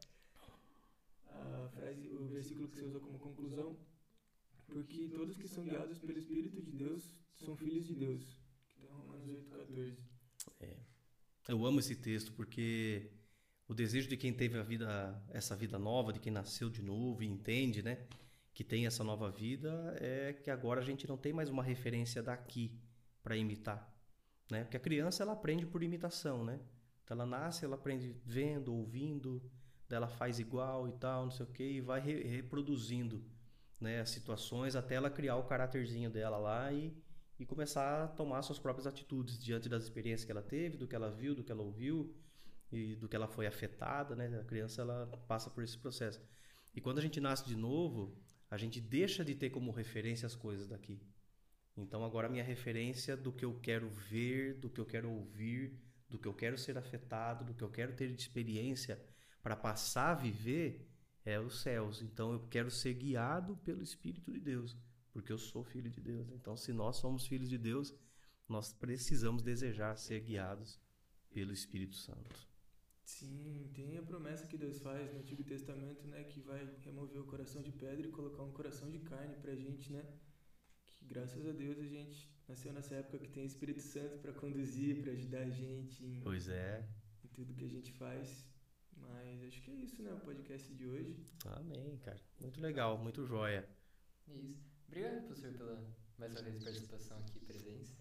A 1.26 1.68
frase, 1.68 2.08
o 2.14 2.28
versículo 2.28 2.68
que 2.68 2.78
você 2.78 2.84
usou 2.86 3.02
como 3.02 3.18
conclusão. 3.18 3.91
Porque 4.72 5.08
todos 5.08 5.36
que 5.36 5.48
são 5.48 5.64
guiados 5.64 5.98
pelo 5.98 6.18
Espírito 6.18 6.60
de 6.62 6.72
Deus 6.72 7.10
são 7.36 7.56
filhos 7.56 7.86
de 7.86 7.94
Deus. 7.94 8.22
Que 8.68 8.82
está 8.82 8.92
em 8.92 8.96
Romanos 8.96 9.26
8,14. 9.26 9.96
Eu 11.48 11.66
amo 11.66 11.80
esse 11.80 11.96
texto 11.96 12.32
porque 12.32 13.10
o 13.68 13.74
desejo 13.74 14.08
de 14.08 14.16
quem 14.16 14.32
teve 14.32 14.58
a 14.58 14.62
vida, 14.62 15.20
essa 15.30 15.56
vida 15.56 15.78
nova, 15.78 16.12
de 16.12 16.20
quem 16.20 16.32
nasceu 16.32 16.70
de 16.70 16.82
novo 16.82 17.22
e 17.22 17.26
entende, 17.26 17.82
né, 17.82 18.06
que 18.54 18.62
tem 18.62 18.86
essa 18.86 19.02
nova 19.02 19.30
vida, 19.30 19.96
é 20.00 20.32
que 20.32 20.50
agora 20.50 20.80
a 20.80 20.84
gente 20.84 21.06
não 21.08 21.16
tem 21.16 21.32
mais 21.32 21.48
uma 21.48 21.62
referência 21.62 22.22
daqui 22.22 22.78
para 23.22 23.36
imitar, 23.36 23.92
né? 24.50 24.62
Porque 24.64 24.76
a 24.76 24.80
criança 24.80 25.22
ela 25.22 25.32
aprende 25.32 25.66
por 25.66 25.82
imitação, 25.82 26.44
né? 26.44 26.60
Então 27.02 27.16
ela 27.16 27.26
nasce, 27.26 27.64
ela 27.64 27.74
aprende 27.76 28.14
vendo, 28.24 28.74
ouvindo, 28.74 29.42
daí 29.88 29.96
ela 29.96 30.08
faz 30.08 30.38
igual 30.38 30.88
e 30.88 30.92
tal, 30.92 31.24
não 31.24 31.30
sei 31.30 31.46
o 31.46 31.48
quê, 31.48 31.72
e 31.72 31.80
vai 31.80 32.00
re- 32.00 32.22
reproduzindo, 32.24 33.24
né, 33.82 34.00
as 34.00 34.10
situações 34.10 34.76
até 34.76 34.94
ela 34.94 35.10
criar 35.10 35.36
o 35.36 35.44
caráterzinho 35.44 36.10
dela 36.10 36.38
lá 36.38 36.72
e 36.72 36.96
e 37.42 37.46
começar 37.46 38.04
a 38.04 38.06
tomar 38.06 38.40
suas 38.42 38.58
próprias 38.58 38.86
atitudes 38.86 39.36
diante 39.36 39.68
das 39.68 39.82
experiências 39.82 40.24
que 40.24 40.30
ela 40.30 40.42
teve, 40.42 40.76
do 40.76 40.86
que 40.86 40.94
ela 40.94 41.10
viu, 41.10 41.34
do 41.34 41.42
que 41.42 41.50
ela 41.50 41.62
ouviu 41.62 42.14
e 42.70 42.94
do 42.94 43.08
que 43.08 43.16
ela 43.16 43.26
foi 43.26 43.46
afetada, 43.48 44.14
né? 44.14 44.38
A 44.40 44.44
criança 44.44 44.82
ela 44.82 45.06
passa 45.26 45.50
por 45.50 45.64
esse 45.64 45.76
processo. 45.76 46.20
E 46.72 46.80
quando 46.80 46.98
a 46.98 47.02
gente 47.02 47.20
nasce 47.20 47.44
de 47.44 47.56
novo, 47.56 48.16
a 48.48 48.56
gente 48.56 48.80
deixa 48.80 49.24
de 49.24 49.34
ter 49.34 49.50
como 49.50 49.72
referência 49.72 50.24
as 50.24 50.36
coisas 50.36 50.68
daqui. 50.68 51.02
Então 51.76 52.04
agora 52.04 52.28
a 52.28 52.30
minha 52.30 52.44
referência 52.44 53.16
do 53.16 53.32
que 53.32 53.44
eu 53.44 53.58
quero 53.58 53.90
ver, 53.90 54.54
do 54.60 54.70
que 54.70 54.80
eu 54.80 54.86
quero 54.86 55.10
ouvir, 55.10 55.76
do 56.08 56.18
que 56.18 56.28
eu 56.28 56.34
quero 56.34 56.56
ser 56.56 56.78
afetado, 56.78 57.44
do 57.44 57.54
que 57.54 57.64
eu 57.64 57.70
quero 57.70 57.92
ter 57.94 58.14
de 58.14 58.22
experiência 58.22 59.02
para 59.42 59.56
passar 59.56 60.12
a 60.12 60.14
viver 60.14 60.88
é 61.24 61.38
os 61.40 61.60
céus. 61.60 62.02
Então 62.02 62.32
eu 62.32 62.40
quero 62.48 62.70
ser 62.70 62.94
guiado 62.94 63.56
pelo 63.58 63.82
Espírito 63.82 64.30
de 64.32 64.40
Deus, 64.40 64.76
porque 65.12 65.32
eu 65.32 65.38
sou 65.38 65.62
filho 65.64 65.90
de 65.90 66.00
Deus. 66.00 66.30
Então 66.30 66.56
se 66.56 66.72
nós 66.72 66.96
somos 66.96 67.26
filhos 67.26 67.48
de 67.48 67.58
Deus, 67.58 67.94
nós 68.48 68.72
precisamos 68.72 69.42
desejar 69.42 69.96
ser 69.96 70.20
guiados 70.20 70.80
pelo 71.32 71.52
Espírito 71.52 71.94
Santo. 71.96 72.50
Sim, 73.04 73.70
tem 73.74 73.98
a 73.98 74.02
promessa 74.02 74.46
que 74.46 74.56
Deus 74.56 74.78
faz 74.80 75.12
no 75.12 75.20
Antigo 75.20 75.42
Testamento, 75.42 76.06
né, 76.06 76.22
que 76.24 76.40
vai 76.40 76.64
remover 76.84 77.20
o 77.20 77.24
coração 77.26 77.60
de 77.60 77.72
pedra 77.72 78.06
e 78.06 78.10
colocar 78.10 78.42
um 78.42 78.52
coração 78.52 78.90
de 78.90 79.00
carne 79.00 79.34
pra 79.36 79.54
gente, 79.54 79.92
né? 79.92 80.04
Que 80.86 81.04
graças 81.06 81.44
a 81.46 81.52
Deus 81.52 81.78
a 81.78 81.86
gente 81.86 82.30
nasceu 82.48 82.72
nessa 82.72 82.94
época 82.94 83.18
que 83.18 83.28
tem 83.28 83.44
Espírito 83.44 83.80
Santo 83.80 84.18
para 84.18 84.32
conduzir, 84.32 85.02
para 85.02 85.12
ajudar 85.12 85.40
a 85.42 85.50
gente 85.50 86.04
em, 86.04 86.20
Pois 86.20 86.48
é. 86.48 86.88
em 87.24 87.28
tudo 87.28 87.54
que 87.54 87.64
a 87.64 87.68
gente 87.68 87.92
faz. 87.92 88.46
Mas 89.08 89.42
acho 89.44 89.62
que 89.62 89.70
é 89.70 89.74
isso, 89.74 90.02
né, 90.02 90.12
o 90.12 90.20
podcast 90.20 90.72
de 90.74 90.86
hoje. 90.86 91.16
Amém, 91.46 91.96
cara. 91.98 92.20
Muito 92.40 92.60
legal, 92.60 92.98
muito 92.98 93.24
joia. 93.24 93.68
Isso. 94.28 94.70
Obrigado, 94.88 95.26
professor, 95.26 95.52
pela 95.52 95.84
mais 96.18 96.32
uma 96.32 96.42
vez 96.42 96.62
participação 96.62 97.18
aqui, 97.18 97.40
presença. 97.40 97.96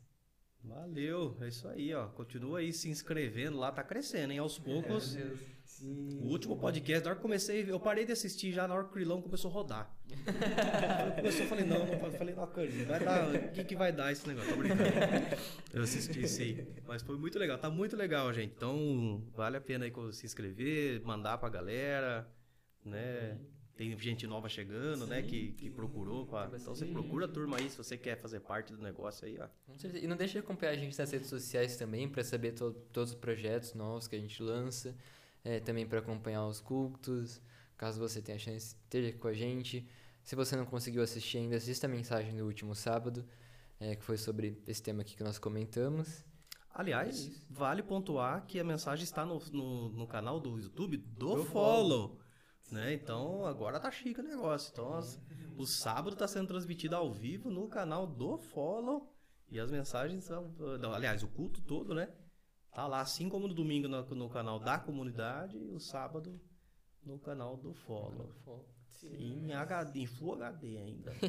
Valeu, 0.63 1.35
é 1.41 1.47
isso 1.47 1.67
aí, 1.67 1.93
ó. 1.93 2.07
Continua 2.09 2.59
aí 2.59 2.71
se 2.71 2.89
inscrevendo 2.89 3.57
lá, 3.57 3.71
tá 3.71 3.83
crescendo, 3.83 4.31
hein? 4.31 4.39
Aos 4.39 4.59
poucos. 4.59 5.15
Meu 5.15 5.27
Deus. 5.27 5.39
Sim. 5.71 6.19
O 6.21 6.27
último 6.27 6.57
podcast, 6.57 7.03
na 7.03 7.09
hora 7.11 7.15
que 7.15 7.19
eu 7.19 7.23
comecei, 7.23 7.65
eu 7.71 7.79
parei 7.79 8.05
de 8.05 8.11
assistir 8.11 8.51
já 8.51 8.67
na 8.67 8.73
hora 8.75 8.83
que 8.83 8.89
o 8.89 8.93
Crilão 8.93 9.21
começou 9.21 9.49
a 9.49 9.53
rodar. 9.53 9.95
começou, 11.15 11.41
eu 11.41 11.47
falei, 11.47 11.65
não, 11.65 11.79
não, 11.85 12.11
falei, 12.11 12.35
não, 12.35 12.47
Carlinhos, 12.47 12.87
vai 12.87 12.99
dar, 12.99 13.29
o 13.35 13.51
que 13.51 13.63
que 13.63 13.75
vai 13.75 13.91
dar 13.91 14.11
esse 14.11 14.27
negócio? 14.27 14.51
Tô 14.51 14.57
brincando. 14.57 14.81
Eu 15.73 15.83
assisti 15.83 16.25
aí, 16.41 16.67
mas 16.85 17.01
foi 17.01 17.17
muito 17.17 17.39
legal, 17.39 17.57
tá 17.57 17.69
muito 17.69 17.95
legal, 17.95 18.31
gente. 18.33 18.53
Então, 18.55 19.23
vale 19.33 19.57
a 19.57 19.61
pena 19.61 19.85
aí 19.85 19.93
se 20.11 20.25
inscrever, 20.25 21.01
mandar 21.03 21.37
pra 21.37 21.49
galera, 21.49 22.29
né? 22.85 23.37
Tem 23.75 23.97
gente 23.97 24.27
nova 24.27 24.47
chegando, 24.47 25.07
né, 25.07 25.21
Sim, 25.23 25.27
que, 25.27 25.51
que 25.53 25.69
procurou. 25.71 26.27
Pra... 26.27 26.51
Então 26.53 26.75
você 26.75 26.85
procura 26.85 27.25
a 27.25 27.27
turma 27.27 27.57
aí 27.57 27.67
se 27.69 27.77
você 27.77 27.97
quer 27.97 28.15
fazer 28.15 28.39
parte 28.41 28.71
do 28.73 28.79
negócio 28.81 29.25
aí, 29.25 29.39
ó. 29.39 29.47
Com 29.65 29.79
certeza. 29.79 30.03
E 30.05 30.07
não 30.07 30.15
deixe 30.15 30.33
de 30.33 30.39
acompanhar 30.39 30.73
a 30.73 30.75
gente 30.75 30.95
nas 30.99 31.09
redes 31.09 31.27
sociais 31.29 31.77
também 31.77 32.07
para 32.07 32.23
saber 32.23 32.51
to- 32.51 32.73
todos 32.93 33.11
os 33.11 33.15
projetos 33.17 33.73
novos 33.73 34.07
que 34.07 34.15
a 34.15 34.19
gente 34.19 34.43
lança. 34.43 34.95
É, 35.43 35.59
também 35.59 35.87
para 35.87 35.99
acompanhar 35.99 36.45
os 36.45 36.59
cultos. 36.59 37.41
Caso 37.77 37.99
você 37.99 38.21
tenha 38.21 38.37
chance, 38.37 38.75
esteja 38.83 39.11
com 39.17 39.27
a 39.27 39.33
gente. 39.33 39.87
Se 40.23 40.35
você 40.35 40.55
não 40.55 40.65
conseguiu 40.65 41.01
assistir 41.01 41.39
ainda, 41.39 41.55
assista 41.55 41.87
a 41.87 41.89
mensagem 41.89 42.35
do 42.37 42.45
último 42.45 42.75
sábado, 42.75 43.25
é, 43.79 43.95
que 43.95 44.03
foi 44.03 44.17
sobre 44.17 44.61
esse 44.67 44.83
tema 44.83 45.01
aqui 45.01 45.15
que 45.15 45.23
nós 45.23 45.39
comentamos. 45.39 46.23
Aliás, 46.73 47.27
É 47.27 47.31
vale 47.49 47.81
pontuar 47.83 48.45
que 48.45 48.59
a 48.59 48.63
mensagem 48.63 49.03
está 49.03 49.25
no, 49.25 49.39
no, 49.51 49.89
no 49.89 50.07
canal 50.07 50.39
do 50.39 50.59
YouTube 50.59 50.97
do, 50.97 51.35
Do 51.35 51.45
Follow. 51.45 52.19
Né? 52.71 52.93
Então 52.93 53.45
agora 53.45 53.79
tá 53.79 53.91
chique 53.91 54.19
o 54.21 54.23
negócio. 54.23 54.69
Então 54.71 54.93
as- 54.93 55.19
o 55.57 55.65
sábado 55.65 56.13
está 56.13 56.27
sendo 56.27 56.47
transmitido 56.47 56.95
ao 56.95 57.11
vivo 57.11 57.49
no 57.49 57.67
canal 57.67 58.05
do 58.07 58.37
Follow. 58.37 59.11
E 59.49 59.59
as 59.59 59.69
mensagens 59.69 60.23
são. 60.23 60.55
Aliás, 60.93 61.23
o 61.23 61.27
culto 61.27 61.61
todo, 61.61 61.93
né? 61.93 62.07
Tá 62.71 62.87
lá, 62.87 63.01
assim 63.01 63.27
como 63.27 63.47
no 63.47 63.53
domingo 63.53 63.87
no, 63.87 64.01
no 64.15 64.29
canal 64.29 64.59
da 64.59 64.79
comunidade 64.79 65.57
e 65.57 65.71
o 65.71 65.79
sábado 65.79 66.39
no 67.03 67.19
canal 67.19 67.57
do 67.57 67.73
Follow. 67.73 68.33
Em 69.03 69.51
HD, 69.51 69.99
em 69.99 70.05
Full 70.05 70.35
HD 70.35 70.77
ainda. 70.77 71.11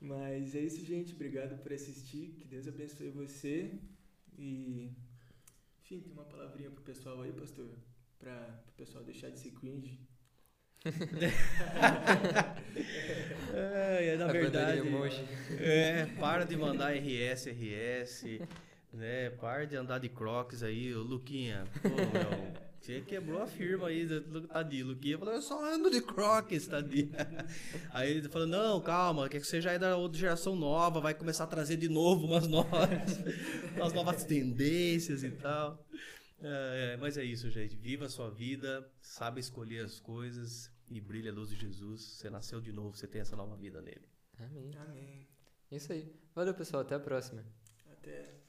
Mas 0.00 0.54
é 0.54 0.60
isso, 0.60 0.84
gente. 0.84 1.14
Obrigado 1.14 1.60
por 1.62 1.72
assistir. 1.72 2.32
Que 2.32 2.44
Deus 2.44 2.66
abençoe 2.66 3.10
você. 3.10 3.78
E, 4.38 4.90
enfim, 5.80 6.00
tem 6.00 6.12
uma 6.12 6.24
palavrinha 6.24 6.70
pro 6.70 6.82
pessoal 6.82 7.20
aí, 7.22 7.32
pastor? 7.32 7.68
Pra 8.18 8.64
o 8.68 8.72
pessoal 8.72 9.04
deixar 9.04 9.30
de 9.30 9.38
ser 9.38 9.50
cringe. 9.50 10.00
É, 13.54 14.12
é, 14.12 14.16
na 14.16 14.26
A 14.26 14.32
verdade. 14.32 14.82
É, 15.58 16.06
para 16.20 16.44
de 16.44 16.56
mandar 16.56 16.92
RS, 16.94 17.46
RS, 17.46 18.40
né? 18.92 19.30
Para 19.30 19.66
de 19.66 19.76
andar 19.76 19.98
de 19.98 20.10
crocs 20.10 20.62
aí, 20.62 20.94
ô 20.94 21.02
Luquinha. 21.02 21.64
Pô, 21.82 21.88
meu, 21.88 22.52
você 22.86 23.00
quebrou 23.00 23.42
a 23.42 23.46
firma 23.46 23.88
aí, 23.88 24.06
tadinho. 24.48 24.86
Luquinha 24.88 25.18
falou, 25.18 25.34
eu 25.34 25.42
só 25.42 25.64
ando 25.64 25.90
de 25.90 26.00
crocs, 26.00 26.66
tadinho. 26.66 27.10
Aí 27.90 28.10
ele 28.12 28.28
falou, 28.28 28.46
não, 28.46 28.80
calma, 28.80 29.28
que 29.28 29.40
você 29.40 29.60
já 29.60 29.72
é 29.72 29.78
da 29.78 29.96
outra 29.96 30.18
geração 30.18 30.54
nova, 30.54 31.00
vai 31.00 31.14
começar 31.14 31.44
a 31.44 31.48
trazer 31.48 31.76
de 31.76 31.88
novo 31.88 32.26
umas 32.26 32.46
novas, 32.46 32.90
umas 33.74 33.92
novas 33.92 34.24
tendências 34.24 35.24
e 35.24 35.30
tal. 35.30 35.84
É, 36.40 36.92
é, 36.92 36.96
mas 36.96 37.16
é 37.16 37.24
isso, 37.24 37.50
gente. 37.50 37.76
Viva 37.76 38.06
a 38.06 38.08
sua 38.08 38.30
vida, 38.30 38.90
sabe 39.00 39.40
escolher 39.40 39.84
as 39.84 39.98
coisas 39.98 40.70
e 40.88 41.00
brilha 41.00 41.30
a 41.30 41.34
luz 41.34 41.48
de 41.48 41.56
Jesus. 41.56 42.02
Você 42.02 42.30
nasceu 42.30 42.60
de 42.60 42.72
novo, 42.72 42.96
você 42.96 43.06
tem 43.06 43.20
essa 43.20 43.36
nova 43.36 43.56
vida 43.56 43.80
nele. 43.80 44.08
Amém. 44.38 44.70
Amém. 44.76 45.28
Isso 45.70 45.92
aí. 45.92 46.14
Valeu, 46.34 46.54
pessoal. 46.54 46.82
Até 46.82 46.94
a 46.94 47.00
próxima. 47.00 47.44
Até. 47.90 48.45